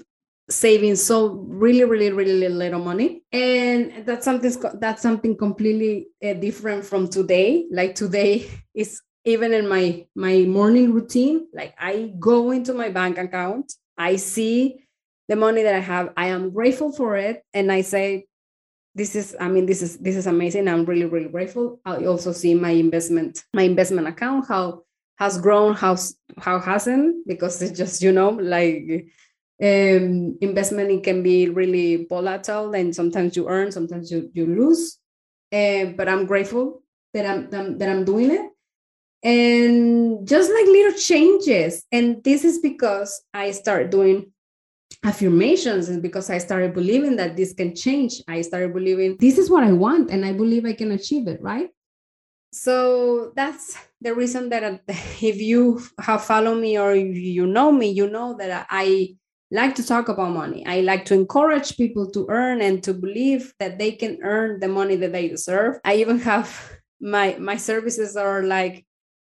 saving 0.49 0.95
so 0.95 1.45
really 1.47 1.83
really 1.83 2.11
really 2.11 2.49
little 2.49 2.79
money. 2.79 3.23
And 3.31 4.05
that's 4.05 4.25
something 4.25 4.51
that's 4.79 5.01
something 5.01 5.37
completely 5.37 6.07
uh, 6.23 6.33
different 6.33 6.85
from 6.85 7.07
today. 7.07 7.67
Like 7.71 7.95
today 7.95 8.49
is 8.73 9.01
even 9.25 9.53
in 9.53 9.67
my 9.67 10.05
my 10.15 10.43
morning 10.45 10.93
routine 10.93 11.45
like 11.53 11.75
i 11.77 12.13
go 12.19 12.51
into 12.51 12.73
my 12.73 12.89
bank 12.89 13.17
account 13.17 13.73
i 13.97 14.15
see 14.15 14.79
the 15.27 15.35
money 15.35 15.61
that 15.61 15.75
i 15.75 15.79
have 15.79 16.13
i 16.15 16.27
am 16.27 16.49
grateful 16.51 16.89
for 16.89 17.17
it 17.17 17.43
and 17.53 17.69
i 17.69 17.81
say 17.81 18.25
this 18.95 19.15
is 19.15 19.35
i 19.39 19.47
mean 19.47 19.65
this 19.65 19.81
is 19.81 19.97
this 19.99 20.15
is 20.15 20.27
amazing. 20.27 20.67
I'm 20.67 20.85
really 20.85 21.05
really 21.05 21.29
grateful. 21.29 21.79
I 21.85 22.05
also 22.05 22.31
see 22.31 22.53
my 22.53 22.71
investment 22.71 23.45
my 23.53 23.63
investment 23.63 24.07
account 24.07 24.47
how 24.47 24.83
has 25.17 25.39
grown 25.39 25.73
how 25.75 25.95
how 26.37 26.59
hasn't 26.59 27.27
because 27.27 27.61
it's 27.61 27.77
just 27.77 28.01
you 28.01 28.11
know 28.11 28.29
like 28.29 29.07
um, 29.61 30.37
investment 30.41 30.89
it 30.89 31.03
can 31.03 31.21
be 31.21 31.49
really 31.49 32.05
volatile 32.07 32.73
and 32.73 32.95
sometimes 32.95 33.35
you 33.35 33.47
earn 33.49 33.71
sometimes 33.71 34.11
you, 34.11 34.29
you 34.33 34.45
lose. 34.45 34.97
Uh, 35.51 35.85
but 35.97 36.07
i'm 36.07 36.25
grateful 36.25 36.83
that 37.13 37.25
I'm, 37.25 37.77
that 37.79 37.89
I'm 37.89 38.05
doing 38.05 38.31
it. 38.31 38.51
And 39.23 40.27
just 40.27 40.49
like 40.49 40.65
little 40.65 40.97
changes 40.97 41.83
and 41.91 42.23
this 42.23 42.45
is 42.45 42.59
because 42.59 43.21
i 43.33 43.51
started 43.51 43.89
doing 43.89 44.31
affirmations 45.03 45.89
and 45.89 46.01
because 46.01 46.29
i 46.29 46.37
started 46.37 46.73
believing 46.73 47.17
that 47.17 47.35
this 47.35 47.53
can 47.53 47.75
change. 47.75 48.21
I 48.27 48.41
started 48.41 48.73
believing 48.73 49.17
this 49.19 49.37
is 49.37 49.49
what 49.49 49.63
i 49.63 49.73
want 49.73 50.09
and 50.09 50.23
i 50.23 50.31
believe 50.31 50.65
i 50.65 50.73
can 50.73 50.91
achieve 50.91 51.27
it 51.27 51.41
right? 51.41 51.69
So 52.51 53.31
that's 53.35 53.77
the 54.01 54.15
reason 54.15 54.49
that 54.49 54.81
if 54.87 55.41
you 55.41 55.81
have 55.99 56.23
followed 56.23 56.61
me 56.61 56.79
or 56.79 56.95
you 56.95 57.45
know 57.45 57.71
me 57.71 57.91
you 57.91 58.09
know 58.09 58.35
that 58.37 58.67
i 58.69 59.15
like 59.51 59.75
to 59.75 59.85
talk 59.85 60.09
about 60.09 60.31
money. 60.31 60.65
I 60.65 60.81
like 60.81 61.05
to 61.05 61.15
encourage 61.15 61.75
people 61.77 62.09
to 62.11 62.27
earn 62.29 62.61
and 62.61 62.83
to 62.83 62.93
believe 62.93 63.53
that 63.59 63.79
they 63.79 63.91
can 63.91 64.19
earn 64.21 64.59
the 64.59 64.67
money 64.67 64.95
that 64.97 65.11
they 65.11 65.27
deserve. 65.27 65.79
I 65.83 65.95
even 65.95 66.19
have 66.19 66.77
my 67.01 67.37
my 67.39 67.55
services 67.55 68.17
are 68.17 68.43
like 68.43 68.85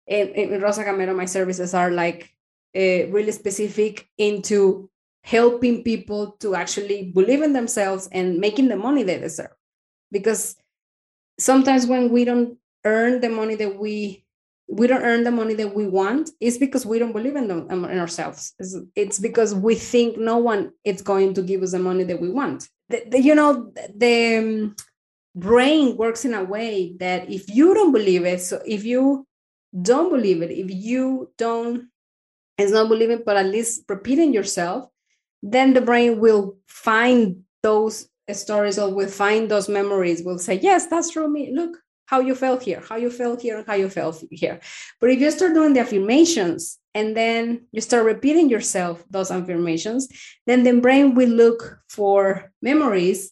in, 0.08 0.30
in 0.30 0.62
rosa 0.62 0.84
camero 0.84 1.16
my 1.16 1.26
services 1.26 1.76
are 1.76 1.92
like 1.92 2.34
uh, 2.76 3.06
really 3.14 3.32
specific 3.32 4.10
into 4.18 4.90
helping 5.24 5.84
people 5.84 6.32
to 6.40 6.56
actually 6.56 7.12
believe 7.12 7.42
in 7.42 7.54
themselves 7.54 8.10
and 8.12 8.40
making 8.40 8.68
the 8.68 8.76
money 8.76 9.04
they 9.04 9.20
deserve. 9.20 9.54
Because 10.12 10.56
sometimes 11.40 11.86
when 11.86 12.10
we 12.12 12.26
don't 12.26 12.58
earn 12.86 13.22
the 13.22 13.30
money 13.30 13.56
that 13.56 13.78
we 13.78 14.26
we 14.72 14.88
don't 14.88 15.04
earn 15.04 15.26
the 15.26 15.32
money 15.32 15.54
that 15.54 15.76
we 15.76 15.86
want 15.86 16.30
it's 16.40 16.58
because 16.58 16.86
we 16.86 16.98
don't 16.98 17.12
believe 17.12 17.36
in, 17.36 17.48
them, 17.50 17.68
in 17.70 18.00
ourselves. 18.00 18.54
It's, 18.58 18.78
it's, 18.96 19.20
because 19.20 19.54
we 19.54 19.76
think 19.76 20.18
no 20.18 20.38
one 20.38 20.72
is 20.86 21.02
going 21.02 21.34
to 21.34 21.42
give 21.42 21.62
us 21.62 21.74
the 21.74 21.80
money 21.80 22.06
that 22.06 22.22
we 22.22 22.30
want. 22.30 22.70
The, 22.90 23.04
the, 23.10 23.22
you 23.22 23.36
know 23.36 23.72
the 23.96 24.38
um, 24.38 24.76
brain 25.36 25.98
works 25.98 26.24
in 26.24 26.34
a 26.34 26.44
way 26.44 26.96
that 27.00 27.30
if 27.30 27.54
you 27.54 27.74
don't 27.74 27.92
believe 27.92 28.26
it 28.26 28.42
so 28.42 28.62
if 28.66 28.84
you 28.84 29.26
don't 29.82 30.10
believe 30.10 30.42
it 30.42 30.52
if 30.52 30.70
you 30.70 31.32
don't 31.38 31.88
it's 32.58 32.74
not 32.74 32.90
believing 32.90 33.24
but 33.26 33.38
at 33.38 33.46
least 33.46 33.84
repeating 33.88 34.34
yourself 34.34 34.90
then 35.42 35.74
the 35.74 35.80
brain 35.80 36.20
will 36.20 36.58
find 36.68 37.44
those 37.64 38.10
stories 38.34 38.78
or 38.78 38.94
will 38.94 39.08
find 39.08 39.50
those 39.50 39.70
memories 39.70 40.22
will 40.22 40.38
say 40.38 40.60
yes 40.62 40.88
that's 40.88 41.12
true 41.12 41.30
me 41.30 41.54
look 41.54 41.78
how 42.12 42.20
you 42.20 42.36
felt 42.36 42.62
here, 42.62 42.84
how 42.90 42.98
you 42.98 43.10
felt 43.10 43.42
here, 43.42 43.58
and 43.58 43.66
how 43.66 43.74
you 43.74 43.90
felt 43.90 44.22
here. 44.30 44.60
But 45.00 45.12
if 45.12 45.22
you 45.22 45.32
start 45.32 45.54
doing 45.54 45.74
the 45.74 45.80
affirmations 45.80 46.78
and 46.94 47.16
then 47.16 47.68
you 47.72 47.80
start 47.80 48.04
repeating 48.04 48.50
yourself 48.50 49.02
those 49.10 49.32
affirmations, 49.32 50.10
then 50.46 50.64
the 50.64 50.74
brain 50.82 51.16
will 51.16 51.30
look 51.30 51.80
for 51.88 52.52
memories 52.62 53.32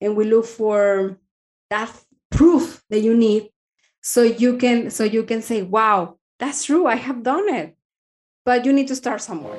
and 0.00 0.16
we 0.16 0.26
look 0.26 0.46
for 0.46 1.18
that 1.70 1.90
proof 2.30 2.84
that 2.88 3.00
you 3.00 3.16
need 3.16 3.50
so 4.00 4.22
you 4.22 4.56
can 4.56 4.90
so 4.90 5.02
you 5.02 5.24
can 5.24 5.42
say 5.42 5.62
wow 5.62 6.16
that's 6.38 6.64
true 6.64 6.86
i 6.86 6.94
have 6.94 7.22
done 7.22 7.48
it. 7.48 7.76
But 8.46 8.64
you 8.64 8.72
need 8.72 8.88
to 8.88 8.96
start 8.96 9.20
somewhere. 9.20 9.58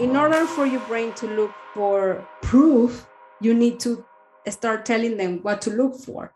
In 0.00 0.16
order 0.16 0.44
for 0.46 0.66
your 0.66 0.82
brain 0.90 1.14
to 1.14 1.26
look 1.26 1.52
for 1.74 2.26
proof 2.42 3.06
you 3.40 3.54
need 3.54 3.78
to 3.80 4.04
start 4.48 4.84
telling 4.84 5.16
them 5.16 5.38
what 5.42 5.62
to 5.62 5.70
look 5.70 5.94
for 5.94 6.34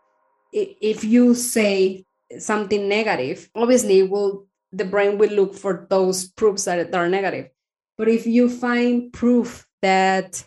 if 0.55 1.03
you 1.03 1.35
say 1.35 2.05
something 2.39 2.87
negative, 2.87 3.49
obviously 3.55 4.03
will 4.03 4.47
the 4.71 4.85
brain 4.85 5.17
will 5.17 5.29
look 5.29 5.53
for 5.53 5.85
those 5.89 6.27
proofs 6.27 6.65
that, 6.65 6.93
are 6.93 7.07
negative. 7.07 7.49
But 7.97 8.09
if 8.09 8.25
you 8.25 8.49
find 8.49 9.13
proof 9.13 9.65
that 9.81 10.43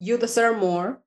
you 0.00 0.18
deserve 0.18 0.58
more, 0.58 1.00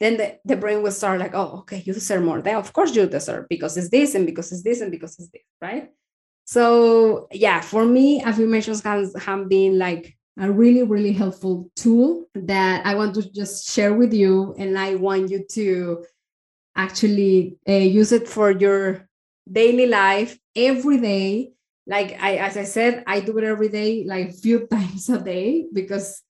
then 0.00 0.16
the, 0.18 0.38
the 0.44 0.56
brain 0.56 0.82
will 0.82 0.90
start 0.90 1.20
like, 1.20 1.34
oh, 1.34 1.60
okay, 1.60 1.82
you 1.86 1.94
deserve 1.94 2.22
more. 2.22 2.42
Then 2.42 2.56
of 2.56 2.72
course 2.72 2.94
you 2.94 3.06
deserve 3.06 3.46
because 3.48 3.76
it's 3.76 3.88
this 3.88 4.14
and 4.14 4.26
because 4.26 4.52
it's 4.52 4.62
this 4.62 4.80
and 4.80 4.90
because 4.90 5.18
it's 5.18 5.28
this, 5.28 5.42
right? 5.62 5.90
So 6.44 7.28
yeah, 7.32 7.60
for 7.60 7.84
me, 7.86 8.22
affirmations 8.22 8.82
has 8.82 9.14
have 9.24 9.48
been 9.48 9.78
like 9.78 10.14
a 10.38 10.50
really, 10.50 10.82
really 10.82 11.12
helpful 11.12 11.70
tool 11.76 12.26
that 12.34 12.84
I 12.84 12.94
want 12.96 13.14
to 13.14 13.32
just 13.32 13.70
share 13.70 13.94
with 13.94 14.12
you. 14.12 14.54
And 14.58 14.78
I 14.78 14.96
want 14.96 15.30
you 15.30 15.46
to 15.52 16.04
actually 16.76 17.58
uh, 17.68 17.72
use 17.72 18.12
it 18.12 18.28
for 18.28 18.50
your 18.50 19.08
daily 19.50 19.86
life 19.86 20.38
every 20.56 21.00
day. 21.00 21.50
Like 21.86 22.16
i 22.18 22.36
as 22.36 22.56
i 22.56 22.64
said 22.64 23.04
i 23.06 23.20
do 23.20 23.36
it 23.36 23.44
every 23.44 23.68
day 23.68 24.04
like 24.06 24.32
few 24.42 24.66
times 24.66 25.10
a 25.10 25.20
day 25.20 25.66
because 25.70 26.22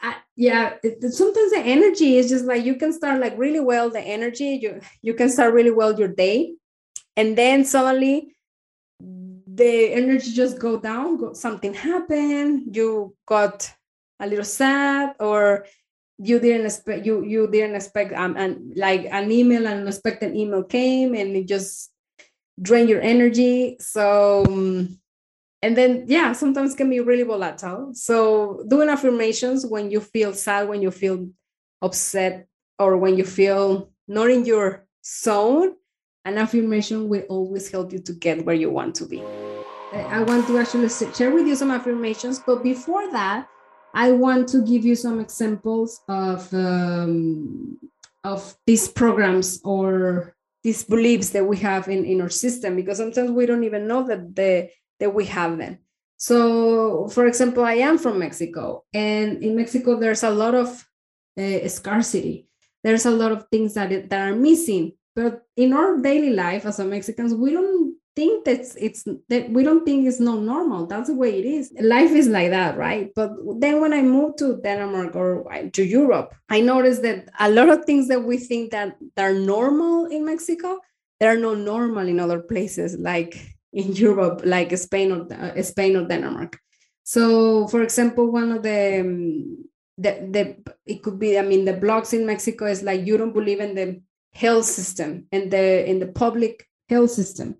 I, 0.00 0.14
yeah 0.36 0.74
it, 0.84 1.02
sometimes 1.12 1.50
the 1.50 1.58
energy 1.58 2.18
is 2.18 2.28
just 2.28 2.44
like 2.44 2.64
you 2.64 2.76
can 2.76 2.92
start 2.92 3.20
like 3.20 3.36
really 3.36 3.58
well 3.58 3.90
the 3.90 4.00
energy 4.00 4.60
you 4.62 4.80
you 5.02 5.14
can 5.14 5.28
start 5.28 5.54
really 5.54 5.72
well 5.72 5.98
your 5.98 6.06
day 6.06 6.54
and 7.16 7.36
then 7.36 7.64
suddenly 7.64 8.36
the 9.00 9.92
energy 9.92 10.32
just 10.32 10.60
go 10.60 10.78
down 10.78 11.16
go, 11.16 11.32
something 11.32 11.74
happened 11.74 12.76
you 12.76 13.16
got 13.26 13.72
a 14.20 14.26
little 14.26 14.44
sad 14.44 15.14
or 15.18 15.66
you 16.18 16.40
didn't 16.40 16.64
expect 16.64 17.04
you 17.04 17.24
you 17.24 17.46
didn't 17.46 17.76
expect 17.76 18.12
um 18.14 18.36
and 18.36 18.72
like 18.76 19.06
an 19.10 19.30
email 19.30 19.66
an 19.66 19.80
unexpected 19.80 20.34
email 20.34 20.62
came 20.62 21.14
and 21.14 21.36
it 21.36 21.46
just 21.46 21.92
drain 22.60 22.88
your 22.88 23.00
energy. 23.00 23.76
So 23.80 24.44
um, 24.46 24.98
and 25.62 25.76
then 25.76 26.04
yeah 26.08 26.32
sometimes 26.32 26.74
can 26.74 26.88
be 26.90 27.00
really 27.00 27.22
volatile. 27.22 27.90
So 27.94 28.64
doing 28.68 28.88
affirmations 28.88 29.66
when 29.66 29.90
you 29.90 30.00
feel 30.00 30.32
sad 30.32 30.68
when 30.68 30.82
you 30.82 30.90
feel 30.90 31.28
upset 31.82 32.46
or 32.78 32.96
when 32.96 33.16
you 33.16 33.24
feel 33.24 33.90
not 34.08 34.30
in 34.30 34.44
your 34.44 34.86
zone 35.04 35.74
an 36.24 36.38
affirmation 36.38 37.08
will 37.08 37.22
always 37.28 37.70
help 37.70 37.92
you 37.92 38.00
to 38.00 38.12
get 38.12 38.44
where 38.44 38.54
you 38.54 38.70
want 38.70 38.94
to 38.96 39.06
be. 39.06 39.22
I 39.92 40.22
want 40.22 40.46
to 40.48 40.58
actually 40.58 40.88
share 40.88 41.30
with 41.30 41.46
you 41.46 41.54
some 41.56 41.70
affirmations 41.70 42.38
but 42.38 42.62
before 42.62 43.10
that 43.12 43.48
I 43.96 44.12
want 44.12 44.46
to 44.48 44.60
give 44.60 44.84
you 44.84 44.94
some 44.94 45.20
examples 45.20 46.02
of 46.06 46.52
um, 46.52 47.78
of 48.22 48.54
these 48.66 48.88
programs 48.88 49.60
or 49.64 50.36
these 50.62 50.84
beliefs 50.84 51.30
that 51.30 51.46
we 51.46 51.56
have 51.58 51.88
in, 51.88 52.04
in 52.04 52.20
our 52.20 52.28
system 52.28 52.76
because 52.76 52.98
sometimes 52.98 53.30
we 53.30 53.46
don't 53.46 53.64
even 53.64 53.88
know 53.88 54.06
that 54.06 54.36
the 54.36 54.68
that 55.00 55.14
we 55.14 55.24
have 55.26 55.56
them. 55.56 55.78
So, 56.18 57.08
for 57.08 57.26
example, 57.26 57.64
I 57.64 57.74
am 57.74 57.96
from 57.96 58.18
Mexico, 58.18 58.84
and 58.92 59.42
in 59.42 59.56
Mexico 59.56 59.98
there's 59.98 60.22
a 60.22 60.30
lot 60.30 60.54
of 60.54 60.68
uh, 61.40 61.66
scarcity. 61.68 62.48
There's 62.84 63.06
a 63.06 63.10
lot 63.10 63.32
of 63.32 63.48
things 63.48 63.72
that 63.74 64.10
that 64.10 64.20
are 64.28 64.36
missing. 64.36 64.92
But 65.14 65.42
in 65.56 65.72
our 65.72 65.96
daily 65.96 66.30
life 66.30 66.66
as 66.66 66.78
a 66.78 66.84
Mexicans, 66.84 67.34
we 67.34 67.52
don't 67.52 67.96
think 68.16 68.46
that 68.46 68.60
it's 68.78 69.04
that 69.28 69.50
we 69.50 69.62
don't 69.62 69.84
think 69.84 70.06
it's 70.06 70.18
not 70.18 70.40
normal. 70.40 70.86
That's 70.86 71.08
the 71.08 71.14
way 71.14 71.38
it 71.38 71.44
is. 71.44 71.72
Life 71.78 72.10
is 72.12 72.28
like 72.28 72.50
that, 72.50 72.76
right? 72.78 73.12
But 73.14 73.32
then 73.60 73.80
when 73.80 73.92
I 73.92 74.02
moved 74.02 74.38
to 74.38 74.56
Denmark 74.62 75.14
or 75.14 75.44
to 75.72 75.84
Europe, 75.84 76.34
I 76.48 76.62
noticed 76.62 77.02
that 77.02 77.28
a 77.38 77.50
lot 77.50 77.68
of 77.68 77.84
things 77.84 78.08
that 78.08 78.24
we 78.24 78.38
think 78.38 78.72
that 78.72 78.96
are 79.18 79.34
normal 79.34 80.06
in 80.06 80.24
Mexico, 80.24 80.80
they're 81.20 81.38
not 81.38 81.58
normal 81.58 82.08
in 82.08 82.18
other 82.18 82.40
places, 82.40 82.96
like 82.98 83.38
in 83.74 83.92
Europe, 83.92 84.40
like 84.44 84.76
Spain 84.78 85.12
or 85.12 85.32
uh, 85.32 85.62
Spain 85.62 85.96
or 85.96 86.08
Denmark. 86.08 86.58
So, 87.04 87.68
for 87.68 87.82
example, 87.82 88.32
one 88.32 88.50
of 88.50 88.62
the 88.62 89.00
um, 89.00 89.66
the, 89.98 90.12
the 90.30 90.72
it 90.84 91.02
could 91.02 91.18
be 91.18 91.38
i 91.38 91.42
mean 91.42 91.64
the 91.64 91.72
blogs 91.72 92.12
in 92.12 92.26
mexico 92.26 92.66
is 92.66 92.82
like 92.82 93.06
you 93.06 93.16
don't 93.16 93.32
believe 93.32 93.60
in 93.60 93.74
the 93.74 93.98
health 94.34 94.66
system 94.66 95.26
and 95.32 95.50
the 95.50 95.88
in 95.88 95.98
the 95.98 96.08
public 96.08 96.68
health 96.90 97.10
system 97.10 97.56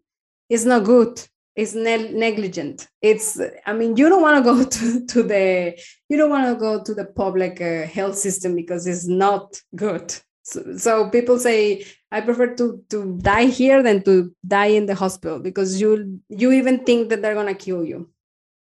it's 0.48 0.64
not 0.64 0.84
good. 0.84 1.20
It's 1.54 1.74
ne- 1.74 2.12
negligent. 2.12 2.86
It's 3.00 3.40
i 3.66 3.72
mean 3.72 3.96
you 3.96 4.08
don't 4.08 4.22
want 4.22 4.36
to 4.44 4.50
go 4.52 4.64
to, 5.06 5.22
the 5.22 5.82
you 6.08 6.16
don't 6.16 6.30
want 6.30 6.46
to 6.46 6.60
go 6.60 6.82
to 6.82 6.94
the 6.94 7.06
public 7.06 7.60
uh, 7.60 7.86
health 7.86 8.18
system 8.18 8.54
because 8.54 8.86
it's 8.86 9.06
not 9.06 9.60
good. 9.74 10.14
So, 10.42 10.76
so, 10.76 11.10
people 11.10 11.38
say 11.38 11.84
i 12.12 12.20
prefer 12.20 12.54
to 12.54 12.84
to 12.90 13.18
die 13.20 13.46
here 13.46 13.82
than 13.82 14.02
to 14.04 14.32
die 14.46 14.72
in 14.78 14.86
the 14.86 14.94
hospital 14.94 15.40
because 15.40 15.80
you 15.80 16.20
you 16.28 16.52
even 16.52 16.84
think 16.84 17.08
that 17.08 17.20
they're 17.22 17.34
going 17.34 17.54
to 17.54 17.64
kill 17.64 17.84
you. 17.84 18.10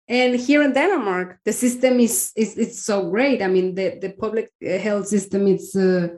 And 0.06 0.36
here 0.36 0.62
in 0.62 0.74
denmark 0.74 1.38
the 1.44 1.52
system 1.52 1.98
is 1.98 2.32
is 2.36 2.58
it's 2.58 2.84
so 2.84 3.10
great. 3.10 3.40
I 3.42 3.48
mean 3.48 3.74
the 3.74 3.98
the 3.98 4.10
public 4.10 4.52
uh, 4.62 4.78
health 4.78 5.08
system 5.08 5.48
it's 5.48 5.74
uh, 5.74 6.08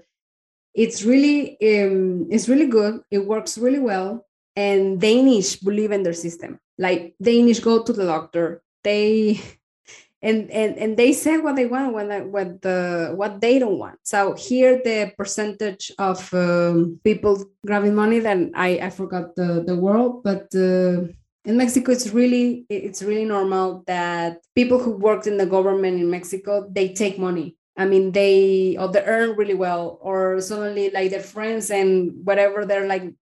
it's 0.74 1.04
really 1.04 1.56
um, 1.62 2.26
it's 2.28 2.48
really 2.48 2.66
good. 2.66 3.00
It 3.10 3.24
works 3.24 3.56
really 3.56 3.78
well 3.78 4.25
and 4.56 5.00
Danish 5.00 5.56
believe 5.56 5.92
in 5.92 6.02
their 6.02 6.14
system. 6.16 6.58
Like 6.78 7.14
Danish 7.22 7.60
go 7.60 7.82
to 7.82 7.92
the 7.92 8.06
doctor, 8.06 8.62
they 8.82 9.40
and 10.22 10.50
and 10.50 10.76
and 10.78 10.96
they 10.96 11.12
say 11.12 11.38
what 11.38 11.56
they 11.56 11.66
want 11.66 11.94
when 11.94 12.32
what 12.32 12.62
the 12.62 13.12
what 13.14 13.40
they 13.40 13.58
don't 13.58 13.78
want. 13.78 13.98
So 14.02 14.34
here 14.34 14.80
the 14.82 15.12
percentage 15.16 15.92
of 15.98 16.32
um, 16.34 17.00
people 17.04 17.44
grabbing 17.64 17.94
money, 17.94 18.18
then 18.18 18.52
I 18.54 18.78
I 18.82 18.90
forgot 18.90 19.36
the 19.36 19.62
the 19.64 19.76
word, 19.76 20.22
but 20.24 20.48
uh, 20.54 21.12
in 21.46 21.56
mexico 21.56 21.92
it's 21.92 22.08
really 22.08 22.66
it's 22.68 23.02
really 23.02 23.24
normal 23.24 23.84
that 23.86 24.38
people 24.54 24.78
who 24.78 24.90
worked 24.90 25.26
in 25.26 25.36
the 25.36 25.46
government 25.46 25.98
in 26.00 26.10
mexico 26.10 26.68
they 26.70 26.92
take 26.92 27.18
money 27.18 27.56
i 27.76 27.86
mean 27.86 28.10
they 28.10 28.76
or 28.78 28.88
they 28.88 29.02
earn 29.04 29.36
really 29.36 29.54
well 29.54 29.98
or 30.02 30.40
suddenly 30.40 30.90
like 30.90 31.10
their 31.10 31.22
friends 31.22 31.70
and 31.70 32.12
whatever 32.24 32.66
they're 32.66 32.88
like 32.88 33.14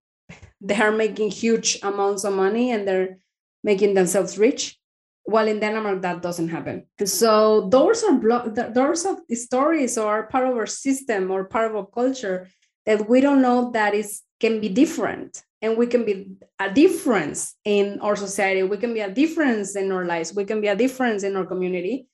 they 0.61 0.75
are 0.75 0.91
making 0.91 1.31
huge 1.31 1.79
amounts 1.83 2.23
of 2.23 2.33
money 2.33 2.71
and 2.71 2.87
they're 2.87 3.17
making 3.63 3.93
themselves 3.93 4.37
rich 4.37 4.77
while 5.25 5.47
in 5.47 5.59
denmark 5.59 6.01
that 6.03 6.21
doesn't 6.21 6.49
happen. 6.49 6.85
So 7.03 7.67
those 7.69 8.03
are 8.03 8.13
blo- 8.13 8.47
those 8.49 9.05
stories 9.33 9.97
or 9.97 10.27
part 10.27 10.47
of 10.47 10.55
our 10.55 10.67
system 10.67 11.31
or 11.31 11.45
part 11.45 11.71
of 11.71 11.75
our 11.75 11.85
culture 11.85 12.47
that 12.85 13.09
we 13.09 13.21
don't 13.21 13.41
know 13.41 13.71
that 13.71 13.93
is 13.95 14.21
can 14.39 14.61
be 14.61 14.69
different. 14.69 15.41
And 15.61 15.77
we 15.77 15.87
can 15.87 16.05
be 16.05 16.37
a 16.59 16.71
difference 16.71 17.55
in 17.65 17.99
our 18.01 18.15
society. 18.15 18.61
We 18.61 18.77
can 18.77 18.93
be 18.93 18.99
a 18.99 19.09
difference 19.09 19.75
in 19.75 19.91
our 19.91 20.05
lives. 20.05 20.35
We 20.35 20.45
can 20.45 20.61
be 20.61 20.67
a 20.67 20.75
difference 20.75 21.23
in 21.23 21.35
our 21.35 21.45
community. 21.45 22.07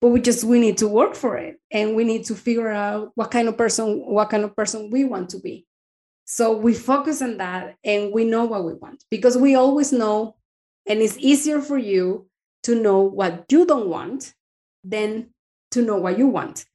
But 0.00 0.08
we 0.08 0.20
just 0.20 0.42
we 0.42 0.58
need 0.58 0.78
to 0.78 0.88
work 0.88 1.14
for 1.14 1.36
it. 1.36 1.60
And 1.70 1.94
we 1.94 2.02
need 2.02 2.24
to 2.24 2.34
figure 2.34 2.70
out 2.70 3.12
what 3.14 3.30
kind 3.30 3.46
of 3.46 3.56
person 3.56 4.00
what 4.00 4.30
kind 4.30 4.42
of 4.42 4.56
person 4.56 4.90
we 4.90 5.04
want 5.04 5.30
to 5.30 5.38
be 5.38 5.66
so 6.30 6.56
we 6.56 6.74
focus 6.74 7.22
on 7.22 7.38
that 7.38 7.76
and 7.84 8.12
we 8.12 8.24
know 8.24 8.44
what 8.44 8.64
we 8.64 8.74
want 8.74 9.04
because 9.10 9.36
we 9.36 9.54
always 9.54 9.92
know 9.92 10.36
and 10.86 11.00
it's 11.00 11.18
easier 11.18 11.60
for 11.60 11.78
you 11.78 12.26
to 12.62 12.80
know 12.80 13.00
what 13.00 13.44
you 13.50 13.66
don't 13.66 13.88
want 13.88 14.34
than 14.84 15.30
to 15.70 15.82
know 15.82 15.96
what 15.96 16.18
you 16.18 16.26
want 16.26 16.66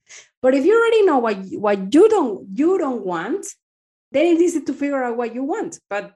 but 0.42 0.54
if 0.54 0.66
you 0.66 0.78
already 0.78 1.06
know 1.06 1.20
what, 1.20 1.38
what 1.54 1.94
you 1.94 2.10
don't 2.10 2.48
you 2.54 2.78
don't 2.78 3.06
want 3.06 3.46
then 4.16 4.28
it's 4.28 4.42
easy 4.42 4.62
to 4.62 4.74
figure 4.74 5.04
out 5.04 5.18
what 5.18 5.36
you 5.36 5.44
want. 5.44 5.80
But 5.90 6.14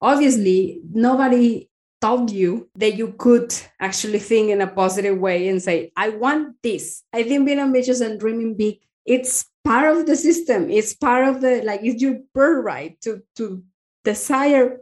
obviously, 0.00 0.80
nobody 0.90 1.68
told 2.00 2.32
you 2.32 2.68
that 2.74 2.96
you 2.96 3.14
could 3.16 3.54
actually 3.80 4.18
think 4.18 4.50
in 4.50 4.60
a 4.60 4.66
positive 4.66 5.18
way 5.18 5.48
and 5.48 5.62
say, 5.62 5.92
I 5.96 6.08
want 6.10 6.56
this. 6.64 7.04
I 7.12 7.22
think 7.22 7.46
being 7.46 7.60
ambitious 7.60 8.00
and 8.00 8.18
dreaming 8.18 8.56
big, 8.56 8.78
it's 9.08 9.46
part 9.64 9.96
of 9.96 10.06
the 10.06 10.14
system. 10.14 10.70
It's 10.70 10.94
part 10.94 11.26
of 11.26 11.40
the 11.40 11.62
like 11.64 11.80
it's 11.82 12.02
your 12.02 12.18
birthright 12.34 13.00
to 13.02 13.22
to 13.36 13.64
desire 14.04 14.80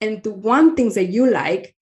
and 0.00 0.22
to 0.24 0.30
want 0.30 0.76
things 0.76 0.94
that 0.94 1.06
you 1.06 1.30
like. 1.30 1.74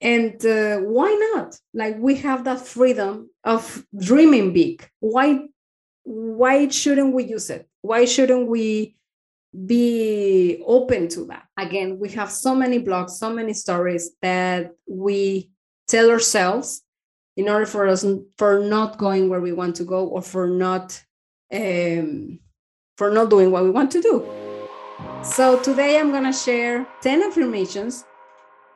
And 0.00 0.44
uh, 0.46 0.78
why 0.78 1.10
not? 1.34 1.58
Like 1.74 1.96
we 1.98 2.14
have 2.16 2.44
that 2.44 2.60
freedom 2.60 3.30
of 3.42 3.84
dreaming 3.98 4.52
big. 4.52 4.88
Why 5.00 5.48
why 6.04 6.68
shouldn't 6.68 7.12
we 7.12 7.24
use 7.24 7.50
it? 7.50 7.68
Why 7.82 8.04
shouldn't 8.04 8.46
we 8.48 8.96
be 9.64 10.62
open 10.66 11.08
to 11.08 11.24
that. 11.24 11.44
Again, 11.56 11.98
we 11.98 12.10
have 12.10 12.30
so 12.30 12.54
many 12.54 12.78
blogs, 12.78 13.10
so 13.10 13.32
many 13.32 13.54
stories 13.54 14.10
that 14.20 14.72
we 14.86 15.50
tell 15.88 16.10
ourselves 16.10 16.82
in 17.38 17.48
order 17.48 17.64
for 17.64 17.86
us 17.86 18.04
for 18.36 18.60
not 18.60 18.98
going 18.98 19.30
where 19.30 19.40
we 19.40 19.52
want 19.52 19.76
to 19.76 19.84
go 19.84 20.06
or 20.06 20.20
for 20.20 20.46
not 20.46 21.02
um, 21.52 22.38
for 22.96 23.10
not 23.10 23.30
doing 23.30 23.50
what 23.50 23.64
we 23.64 23.70
want 23.70 23.90
to 23.92 24.00
do. 24.00 24.26
So 25.22 25.60
today 25.62 25.98
I'm 25.98 26.10
gonna 26.10 26.32
share 26.32 26.86
10 27.02 27.22
affirmations. 27.22 28.04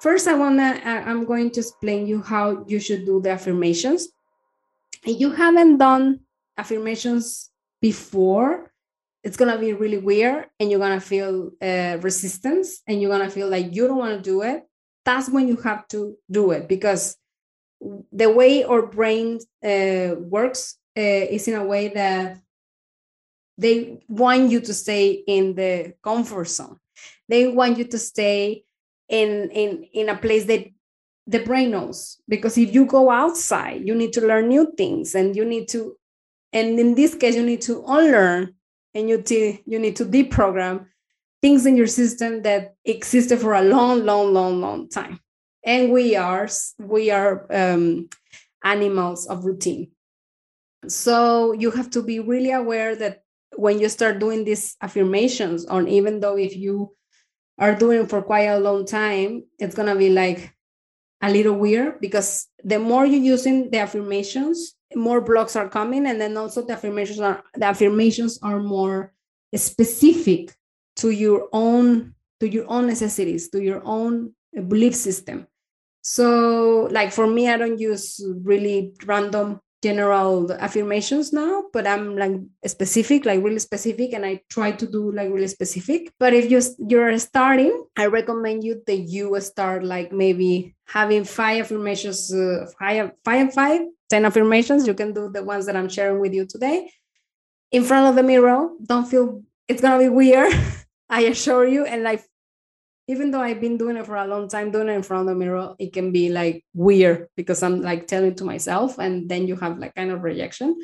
First, 0.00 0.28
I 0.28 0.34
wanna 0.34 0.80
I'm 0.84 1.24
going 1.24 1.50
to 1.52 1.60
explain 1.60 2.06
you 2.06 2.22
how 2.22 2.64
you 2.66 2.80
should 2.80 3.04
do 3.06 3.20
the 3.20 3.30
affirmations. 3.30 4.08
If 5.04 5.20
you 5.20 5.30
haven't 5.30 5.78
done 5.78 6.20
affirmations 6.58 7.50
before, 7.80 8.72
it's 9.22 9.36
gonna 9.36 9.58
be 9.58 9.72
really 9.72 9.98
weird 9.98 10.46
and 10.58 10.70
you're 10.70 10.80
gonna 10.80 11.00
feel 11.00 11.50
uh, 11.62 11.98
resistance 12.00 12.82
and 12.86 13.00
you're 13.00 13.10
gonna 13.10 13.30
feel 13.30 13.48
like 13.48 13.74
you 13.74 13.86
don't 13.86 13.98
want 13.98 14.16
to 14.16 14.22
do 14.22 14.42
it 14.42 14.64
that's 15.04 15.28
when 15.28 15.48
you 15.48 15.56
have 15.56 15.86
to 15.88 16.16
do 16.30 16.50
it 16.50 16.68
because 16.68 17.16
the 18.12 18.30
way 18.30 18.64
our 18.64 18.86
brain 18.86 19.38
uh, 19.64 20.14
works 20.18 20.76
uh, 20.96 21.00
is 21.00 21.48
in 21.48 21.54
a 21.54 21.64
way 21.64 21.88
that 21.88 22.38
they 23.60 24.02
want 24.08 24.50
you 24.50 24.60
to 24.60 24.72
stay 24.72 25.22
in 25.26 25.54
the 25.54 25.94
comfort 26.02 26.48
zone 26.48 26.78
they 27.28 27.46
want 27.48 27.78
you 27.78 27.84
to 27.84 27.98
stay 27.98 28.64
in 29.08 29.50
in 29.50 29.84
in 29.92 30.08
a 30.08 30.16
place 30.16 30.44
that 30.44 30.66
the 31.26 31.40
brain 31.44 31.70
knows 31.70 32.20
because 32.28 32.56
if 32.58 32.74
you 32.74 32.84
go 32.86 33.10
outside 33.10 33.86
you 33.86 33.94
need 33.94 34.12
to 34.12 34.20
learn 34.20 34.48
new 34.48 34.72
things 34.76 35.14
and 35.14 35.36
you 35.36 35.44
need 35.44 35.68
to 35.68 35.96
and 36.52 36.78
in 36.78 36.94
this 36.94 37.14
case 37.14 37.36
you 37.36 37.44
need 37.44 37.60
to 37.60 37.84
unlearn 37.86 38.54
and 38.94 39.08
you, 39.08 39.22
t- 39.22 39.62
you 39.66 39.78
need 39.78 39.96
to 39.96 40.04
deprogram 40.04 40.86
things 41.42 41.66
in 41.66 41.76
your 41.76 41.86
system 41.86 42.42
that 42.42 42.74
existed 42.84 43.40
for 43.40 43.54
a 43.54 43.62
long, 43.62 44.04
long, 44.04 44.32
long, 44.32 44.60
long 44.60 44.88
time. 44.88 45.20
And 45.64 45.92
we 45.92 46.16
are 46.16 46.48
we 46.78 47.10
are 47.10 47.46
um, 47.50 48.08
animals 48.64 49.26
of 49.26 49.44
routine. 49.44 49.90
So 50.88 51.52
you 51.52 51.70
have 51.72 51.90
to 51.90 52.02
be 52.02 52.18
really 52.18 52.50
aware 52.50 52.96
that 52.96 53.22
when 53.56 53.78
you 53.78 53.88
start 53.88 54.18
doing 54.18 54.44
these 54.44 54.76
affirmations, 54.80 55.66
or 55.66 55.86
even 55.86 56.20
though 56.20 56.36
if 56.36 56.56
you 56.56 56.94
are 57.58 57.74
doing 57.74 58.06
for 58.06 58.22
quite 58.22 58.48
a 58.48 58.58
long 58.58 58.86
time, 58.86 59.44
it's 59.58 59.74
gonna 59.74 59.96
be 59.96 60.10
like 60.10 60.54
a 61.22 61.30
little 61.30 61.54
weird 61.54 62.00
because 62.00 62.46
the 62.64 62.78
more 62.78 63.04
you're 63.04 63.20
using 63.20 63.70
the 63.70 63.78
affirmations, 63.78 64.76
more 64.94 65.20
blocks 65.20 65.56
are 65.56 65.68
coming 65.68 66.06
and 66.06 66.20
then 66.20 66.36
also 66.36 66.64
the 66.64 66.72
affirmations 66.72 67.20
are 67.20 67.44
the 67.54 67.66
affirmations 67.66 68.38
are 68.42 68.60
more 68.60 69.12
specific 69.54 70.54
to 70.96 71.10
your 71.10 71.48
own 71.52 72.14
to 72.40 72.48
your 72.48 72.64
own 72.68 72.86
necessities 72.86 73.50
to 73.50 73.62
your 73.62 73.82
own 73.84 74.34
belief 74.68 74.94
system. 74.94 75.46
So 76.02 76.88
like 76.90 77.12
for 77.12 77.26
me 77.26 77.48
i 77.48 77.56
don't 77.56 77.78
use 77.78 78.24
really 78.42 78.94
random 79.04 79.60
general 79.82 80.52
affirmations 80.52 81.32
now 81.32 81.64
but 81.72 81.86
i'm 81.86 82.16
like 82.16 82.32
specific 82.66 83.24
like 83.24 83.42
really 83.42 83.58
specific 83.58 84.12
and 84.12 84.26
i 84.26 84.40
try 84.50 84.70
to 84.70 84.86
do 84.86 85.10
like 85.12 85.30
really 85.30 85.46
specific 85.46 86.12
but 86.18 86.34
if 86.34 86.50
you 86.50 86.60
you're 86.88 87.18
starting 87.18 87.84
i 87.96 88.06
recommend 88.06 88.62
you 88.62 88.82
that 88.86 88.98
you 88.98 89.40
start 89.40 89.82
like 89.82 90.12
maybe 90.12 90.74
having 90.86 91.24
five 91.24 91.64
affirmations 91.64 92.32
uh, 92.34 92.66
five 92.78 93.12
five 93.24 93.54
five 93.54 93.80
10 94.10 94.24
affirmations. 94.24 94.86
You 94.86 94.94
can 94.94 95.14
do 95.14 95.30
the 95.30 95.42
ones 95.42 95.66
that 95.66 95.76
I'm 95.76 95.88
sharing 95.88 96.20
with 96.20 96.34
you 96.34 96.44
today 96.44 96.90
in 97.70 97.84
front 97.84 98.08
of 98.08 98.16
the 98.16 98.22
mirror. 98.22 98.68
Don't 98.84 99.06
feel 99.06 99.42
it's 99.68 99.80
gonna 99.80 99.98
be 99.98 100.08
weird. 100.08 100.52
I 101.08 101.22
assure 101.22 101.66
you. 101.66 101.84
And 101.86 102.02
like, 102.02 102.22
even 103.10 103.32
though 103.32 103.40
I've 103.40 103.60
been 103.60 103.76
doing 103.76 103.96
it 103.96 104.06
for 104.06 104.14
a 104.14 104.24
long 104.24 104.48
time, 104.48 104.70
doing 104.70 104.88
it 104.88 104.92
in 104.92 105.02
front 105.02 105.22
of 105.22 105.26
the 105.26 105.34
mirror, 105.34 105.74
it 105.80 105.92
can 105.92 106.12
be 106.12 106.30
like 106.30 106.64
weird 106.74 107.26
because 107.36 107.60
I'm 107.60 107.82
like 107.82 108.06
telling 108.06 108.36
to 108.36 108.44
myself, 108.44 108.98
and 108.98 109.28
then 109.28 109.48
you 109.48 109.56
have 109.56 109.80
like 109.80 109.96
kind 109.96 110.12
of 110.12 110.22
rejection. 110.22 110.78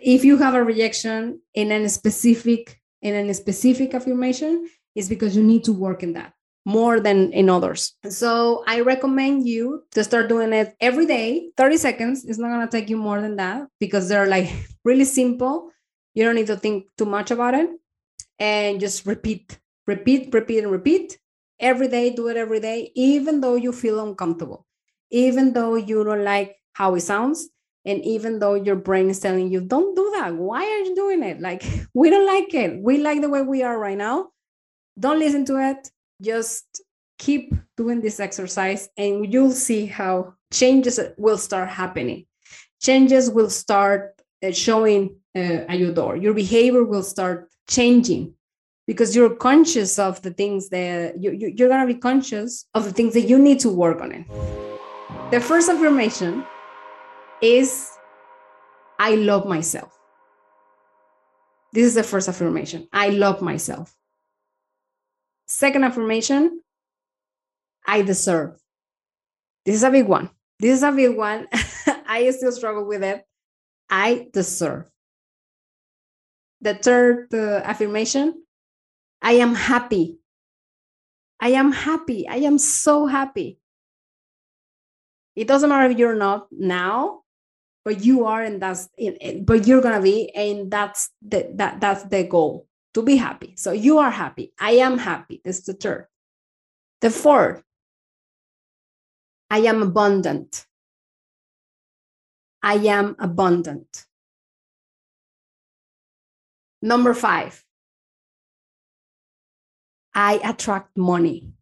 If 0.00 0.24
you 0.24 0.38
have 0.38 0.54
a 0.54 0.64
rejection 0.64 1.42
in 1.52 1.70
a 1.70 1.86
specific 1.90 2.80
in 3.02 3.14
a 3.14 3.34
specific 3.34 3.92
affirmation, 3.92 4.70
it's 4.94 5.10
because 5.10 5.36
you 5.36 5.42
need 5.42 5.64
to 5.64 5.72
work 5.74 6.02
in 6.02 6.14
that 6.14 6.32
more 6.64 6.98
than 6.98 7.30
in 7.34 7.50
others. 7.50 7.92
So 8.08 8.64
I 8.66 8.80
recommend 8.80 9.46
you 9.46 9.84
to 9.92 10.02
start 10.02 10.30
doing 10.30 10.54
it 10.54 10.74
every 10.80 11.04
day, 11.04 11.50
30 11.58 11.76
seconds. 11.76 12.24
It's 12.24 12.38
not 12.38 12.48
going 12.48 12.66
to 12.66 12.72
take 12.72 12.88
you 12.88 12.96
more 12.96 13.20
than 13.20 13.36
that 13.36 13.68
because 13.78 14.08
they're 14.08 14.26
like 14.26 14.48
really 14.84 15.04
simple. 15.04 15.70
You 16.14 16.24
don't 16.24 16.36
need 16.36 16.48
to 16.48 16.56
think 16.56 16.86
too 16.96 17.04
much 17.04 17.30
about 17.30 17.52
it 17.52 17.68
and 18.38 18.80
just 18.80 19.04
repeat, 19.04 19.58
repeat, 19.86 20.32
repeat, 20.32 20.64
and 20.64 20.72
repeat 20.72 21.18
every 21.60 21.88
day. 21.88 22.10
Do 22.10 22.28
it 22.28 22.36
every 22.36 22.60
day, 22.60 22.92
even 22.94 23.40
though 23.40 23.56
you 23.56 23.72
feel 23.72 24.00
uncomfortable, 24.00 24.66
even 25.10 25.52
though 25.52 25.76
you 25.76 26.04
don't 26.04 26.24
like 26.24 26.56
how 26.74 26.94
it 26.94 27.00
sounds. 27.00 27.48
And 27.84 28.04
even 28.04 28.40
though 28.40 28.54
your 28.54 28.74
brain 28.74 29.10
is 29.10 29.20
telling 29.20 29.50
you, 29.52 29.60
don't 29.60 29.94
do 29.94 30.10
that. 30.16 30.34
Why 30.34 30.64
are 30.64 30.78
you 30.80 30.96
doing 30.96 31.22
it? 31.22 31.40
Like, 31.40 31.62
we 31.94 32.10
don't 32.10 32.26
like 32.26 32.52
it. 32.54 32.82
We 32.82 32.98
like 32.98 33.20
the 33.20 33.28
way 33.28 33.42
we 33.42 33.62
are 33.62 33.78
right 33.78 33.96
now. 33.96 34.30
Don't 34.98 35.18
listen 35.20 35.44
to 35.46 35.70
it 35.70 35.90
just 36.22 36.82
keep 37.18 37.54
doing 37.76 38.00
this 38.00 38.20
exercise 38.20 38.88
and 38.96 39.32
you'll 39.32 39.50
see 39.50 39.86
how 39.86 40.34
changes 40.52 41.00
will 41.18 41.38
start 41.38 41.68
happening 41.68 42.26
changes 42.80 43.30
will 43.30 43.50
start 43.50 44.20
uh, 44.44 44.52
showing 44.52 45.16
uh, 45.34 45.64
at 45.68 45.78
your 45.78 45.92
door 45.92 46.16
your 46.16 46.34
behavior 46.34 46.84
will 46.84 47.02
start 47.02 47.50
changing 47.68 48.34
because 48.86 49.16
you're 49.16 49.34
conscious 49.34 49.98
of 49.98 50.22
the 50.22 50.30
things 50.30 50.68
that 50.68 51.20
you, 51.20 51.32
you, 51.32 51.52
you're 51.56 51.68
going 51.68 51.86
to 51.86 51.92
be 51.92 51.98
conscious 51.98 52.66
of 52.74 52.84
the 52.84 52.92
things 52.92 53.14
that 53.14 53.22
you 53.22 53.38
need 53.38 53.60
to 53.60 53.70
work 53.70 54.00
on 54.00 54.12
it 54.12 54.26
the 55.30 55.40
first 55.40 55.68
affirmation 55.68 56.44
is 57.42 57.90
i 58.98 59.14
love 59.14 59.46
myself 59.46 59.98
this 61.72 61.84
is 61.84 61.94
the 61.94 62.02
first 62.02 62.28
affirmation 62.28 62.88
i 62.92 63.08
love 63.08 63.42
myself 63.42 63.96
Second 65.46 65.84
affirmation, 65.84 66.60
I 67.86 68.02
deserve. 68.02 68.58
This 69.64 69.76
is 69.76 69.84
a 69.84 69.90
big 69.90 70.06
one. 70.06 70.30
This 70.58 70.78
is 70.78 70.82
a 70.82 70.90
big 70.90 71.16
one. 71.16 71.46
I 72.06 72.30
still 72.30 72.52
struggle 72.52 72.84
with 72.84 73.04
it. 73.04 73.24
I 73.88 74.28
deserve. 74.32 74.90
The 76.60 76.74
third 76.74 77.32
uh, 77.32 77.62
affirmation, 77.64 78.42
I 79.26 79.32
am 79.42 79.56
happy. 79.56 80.20
I 81.40 81.48
am 81.48 81.72
happy. 81.72 82.28
I 82.28 82.36
am 82.46 82.58
so 82.58 83.06
happy. 83.06 83.58
It 85.34 85.48
doesn't 85.48 85.68
matter 85.68 85.90
if 85.90 85.98
you're 85.98 86.14
not 86.14 86.46
now, 86.52 87.22
but 87.84 88.04
you 88.04 88.26
are, 88.26 88.40
and 88.40 88.62
that's 88.62 88.88
but 89.42 89.66
you're 89.66 89.82
gonna 89.82 90.00
be, 90.00 90.30
and 90.30 90.70
that's 90.70 91.10
the 91.20 91.50
that 91.56 91.80
that's 91.80 92.04
the 92.04 92.22
goal 92.22 92.68
to 92.94 93.02
be 93.02 93.16
happy. 93.16 93.54
So 93.56 93.72
you 93.72 93.98
are 93.98 94.12
happy. 94.12 94.52
I 94.60 94.78
am 94.86 94.96
happy. 94.96 95.42
This 95.44 95.58
is 95.58 95.64
the 95.64 95.74
third. 95.74 96.06
The 97.00 97.10
fourth, 97.10 97.64
I 99.50 99.58
am 99.66 99.82
abundant. 99.82 100.64
I 102.62 102.74
am 102.74 103.16
abundant. 103.18 104.06
Number 106.80 107.12
five, 107.12 107.65
I 110.18 110.40
attract 110.42 110.96
money. 110.96 111.52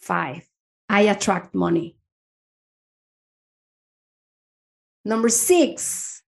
Five, 0.00 0.42
I 0.88 1.02
attract 1.02 1.54
money. 1.54 1.96
Number 5.04 5.28
six, 5.28 6.22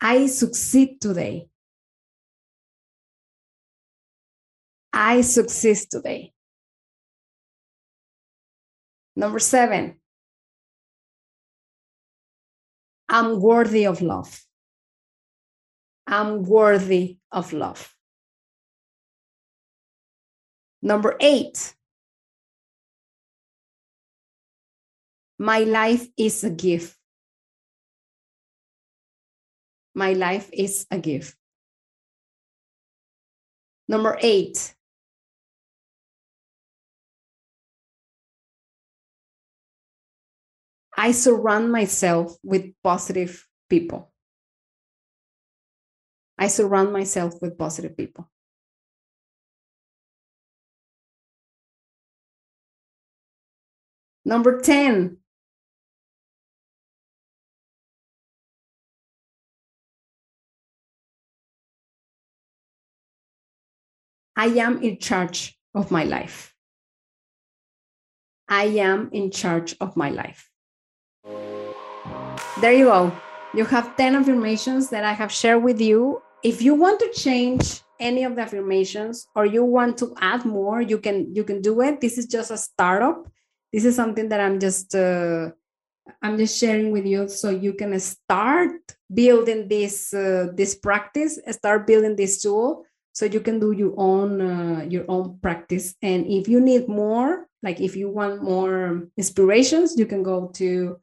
I 0.00 0.26
succeed 0.26 1.00
today. 1.00 1.48
I 4.92 5.20
succeed 5.20 5.78
today. 5.88 6.32
Number 9.14 9.38
seven, 9.38 10.00
I'm 13.14 13.40
worthy 13.40 13.86
of 13.86 14.02
love. 14.02 14.44
I'm 16.04 16.42
worthy 16.42 17.18
of 17.30 17.52
love. 17.52 17.94
Number 20.82 21.16
eight, 21.20 21.76
my 25.38 25.60
life 25.60 26.08
is 26.16 26.42
a 26.42 26.50
gift. 26.50 26.96
My 29.94 30.14
life 30.14 30.50
is 30.52 30.84
a 30.90 30.98
gift. 30.98 31.36
Number 33.86 34.18
eight, 34.22 34.73
I 40.96 41.12
surround 41.12 41.72
myself 41.72 42.36
with 42.42 42.72
positive 42.82 43.46
people. 43.68 44.12
I 46.38 46.48
surround 46.48 46.92
myself 46.92 47.34
with 47.42 47.58
positive 47.58 47.96
people. 47.96 48.30
Number 54.24 54.60
10. 54.60 55.18
I 64.36 64.46
am 64.46 64.82
in 64.82 64.98
charge 64.98 65.58
of 65.74 65.90
my 65.90 66.04
life. 66.04 66.54
I 68.48 68.64
am 68.64 69.10
in 69.12 69.30
charge 69.30 69.76
of 69.80 69.96
my 69.96 70.10
life. 70.10 70.50
There 72.60 72.72
you 72.72 72.84
go. 72.86 73.12
You 73.52 73.64
have 73.64 73.96
10 73.96 74.14
affirmations 74.14 74.88
that 74.90 75.02
I 75.04 75.12
have 75.12 75.32
shared 75.32 75.62
with 75.62 75.80
you. 75.80 76.22
If 76.44 76.62
you 76.62 76.74
want 76.74 77.00
to 77.00 77.10
change 77.12 77.80
any 77.98 78.22
of 78.22 78.36
the 78.36 78.42
affirmations 78.42 79.26
or 79.34 79.44
you 79.44 79.64
want 79.64 79.98
to 79.98 80.14
add 80.20 80.44
more, 80.44 80.80
you 80.80 80.98
can 80.98 81.34
you 81.34 81.42
can 81.42 81.60
do 81.60 81.80
it. 81.80 82.00
This 82.00 82.16
is 82.16 82.26
just 82.26 82.50
a 82.50 82.56
startup. 82.56 83.26
This 83.72 83.84
is 83.84 83.96
something 83.96 84.28
that 84.28 84.40
I'm 84.40 84.60
just 84.60 84.94
uh, 84.94 85.50
I'm 86.22 86.36
just 86.36 86.58
sharing 86.58 86.92
with 86.92 87.06
you 87.06 87.28
so 87.28 87.50
you 87.50 87.72
can 87.72 87.98
start 87.98 88.70
building 89.12 89.66
this 89.68 90.14
uh, 90.14 90.48
this 90.54 90.76
practice, 90.76 91.38
start 91.50 91.86
building 91.86 92.14
this 92.14 92.40
tool 92.40 92.84
so 93.14 93.24
you 93.24 93.40
can 93.40 93.58
do 93.58 93.72
your 93.72 93.94
own 93.96 94.40
uh, 94.40 94.86
your 94.88 95.04
own 95.08 95.38
practice 95.40 95.94
and 96.02 96.26
if 96.26 96.48
you 96.48 96.60
need 96.60 96.88
more 96.88 97.46
like 97.62 97.80
if 97.80 97.96
you 97.96 98.10
want 98.10 98.42
more 98.42 99.08
inspirations 99.16 99.96
you 99.96 100.04
can 100.04 100.22
go 100.22 100.50
to 100.54 100.98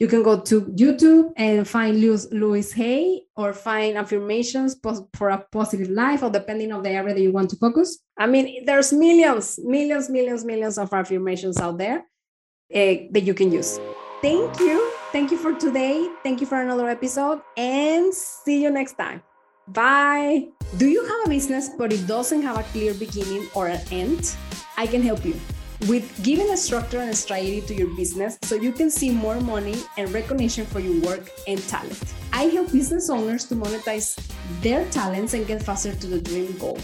you 0.00 0.08
can 0.08 0.22
go 0.22 0.40
to 0.40 0.62
YouTube 0.62 1.30
and 1.36 1.68
find 1.68 2.00
Louise 2.00 2.72
Hay 2.72 3.22
or 3.36 3.52
find 3.52 3.98
affirmations 3.98 4.74
for 5.14 5.28
a 5.28 5.44
positive 5.52 5.90
life 5.90 6.22
or 6.22 6.30
depending 6.30 6.72
on 6.72 6.82
the 6.82 6.88
area 6.88 7.14
that 7.14 7.20
you 7.20 7.30
want 7.30 7.50
to 7.50 7.56
focus. 7.56 7.98
I 8.18 8.26
mean, 8.26 8.64
there's 8.64 8.94
millions, 8.94 9.60
millions, 9.62 10.08
millions, 10.08 10.42
millions 10.42 10.78
of 10.78 10.92
affirmations 10.92 11.60
out 11.60 11.76
there 11.76 11.98
uh, 11.98 12.94
that 13.12 13.22
you 13.24 13.34
can 13.34 13.52
use. 13.52 13.78
Thank 14.22 14.58
you. 14.58 14.90
Thank 15.12 15.30
you 15.30 15.36
for 15.36 15.52
today. 15.54 16.08
Thank 16.22 16.40
you 16.40 16.46
for 16.46 16.62
another 16.62 16.88
episode 16.88 17.42
and 17.58 18.12
see 18.14 18.62
you 18.62 18.70
next 18.70 18.94
time. 18.94 19.22
Bye. 19.68 20.48
Do 20.78 20.88
you 20.88 21.04
have 21.04 21.26
a 21.26 21.28
business 21.28 21.68
but 21.76 21.92
it 21.92 22.06
doesn't 22.06 22.40
have 22.40 22.58
a 22.58 22.62
clear 22.72 22.94
beginning 22.94 23.48
or 23.54 23.68
an 23.68 23.80
end? 23.90 24.34
I 24.78 24.86
can 24.86 25.02
help 25.02 25.26
you 25.26 25.38
with 25.86 26.22
giving 26.22 26.50
a 26.50 26.56
structure 26.56 27.00
and 27.00 27.10
a 27.10 27.14
strategy 27.14 27.60
to 27.62 27.74
your 27.74 27.88
business 27.96 28.38
so 28.42 28.54
you 28.54 28.72
can 28.72 28.90
see 28.90 29.10
more 29.10 29.40
money 29.40 29.76
and 29.96 30.12
recognition 30.12 30.66
for 30.66 30.80
your 30.80 31.00
work 31.02 31.28
and 31.46 31.58
talent. 31.68 32.14
I 32.32 32.44
help 32.44 32.72
business 32.72 33.08
owners 33.08 33.44
to 33.46 33.54
monetize 33.54 34.16
their 34.60 34.84
talents 34.90 35.34
and 35.34 35.46
get 35.46 35.62
faster 35.62 35.94
to 35.94 36.06
the 36.06 36.20
dream 36.20 36.56
goal 36.58 36.78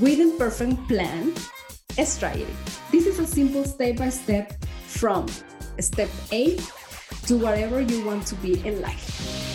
with 0.00 0.20
a 0.20 0.34
perfect 0.38 0.86
plan, 0.86 1.34
a 1.98 2.06
strategy. 2.06 2.46
This 2.92 3.06
is 3.06 3.18
a 3.18 3.26
simple 3.26 3.64
step 3.64 3.96
by 3.96 4.10
step 4.10 4.64
from 4.86 5.26
step 5.78 6.10
A 6.32 6.56
to 7.26 7.36
whatever 7.36 7.80
you 7.80 8.04
want 8.04 8.26
to 8.28 8.34
be 8.36 8.64
in 8.66 8.80
life. 8.80 9.49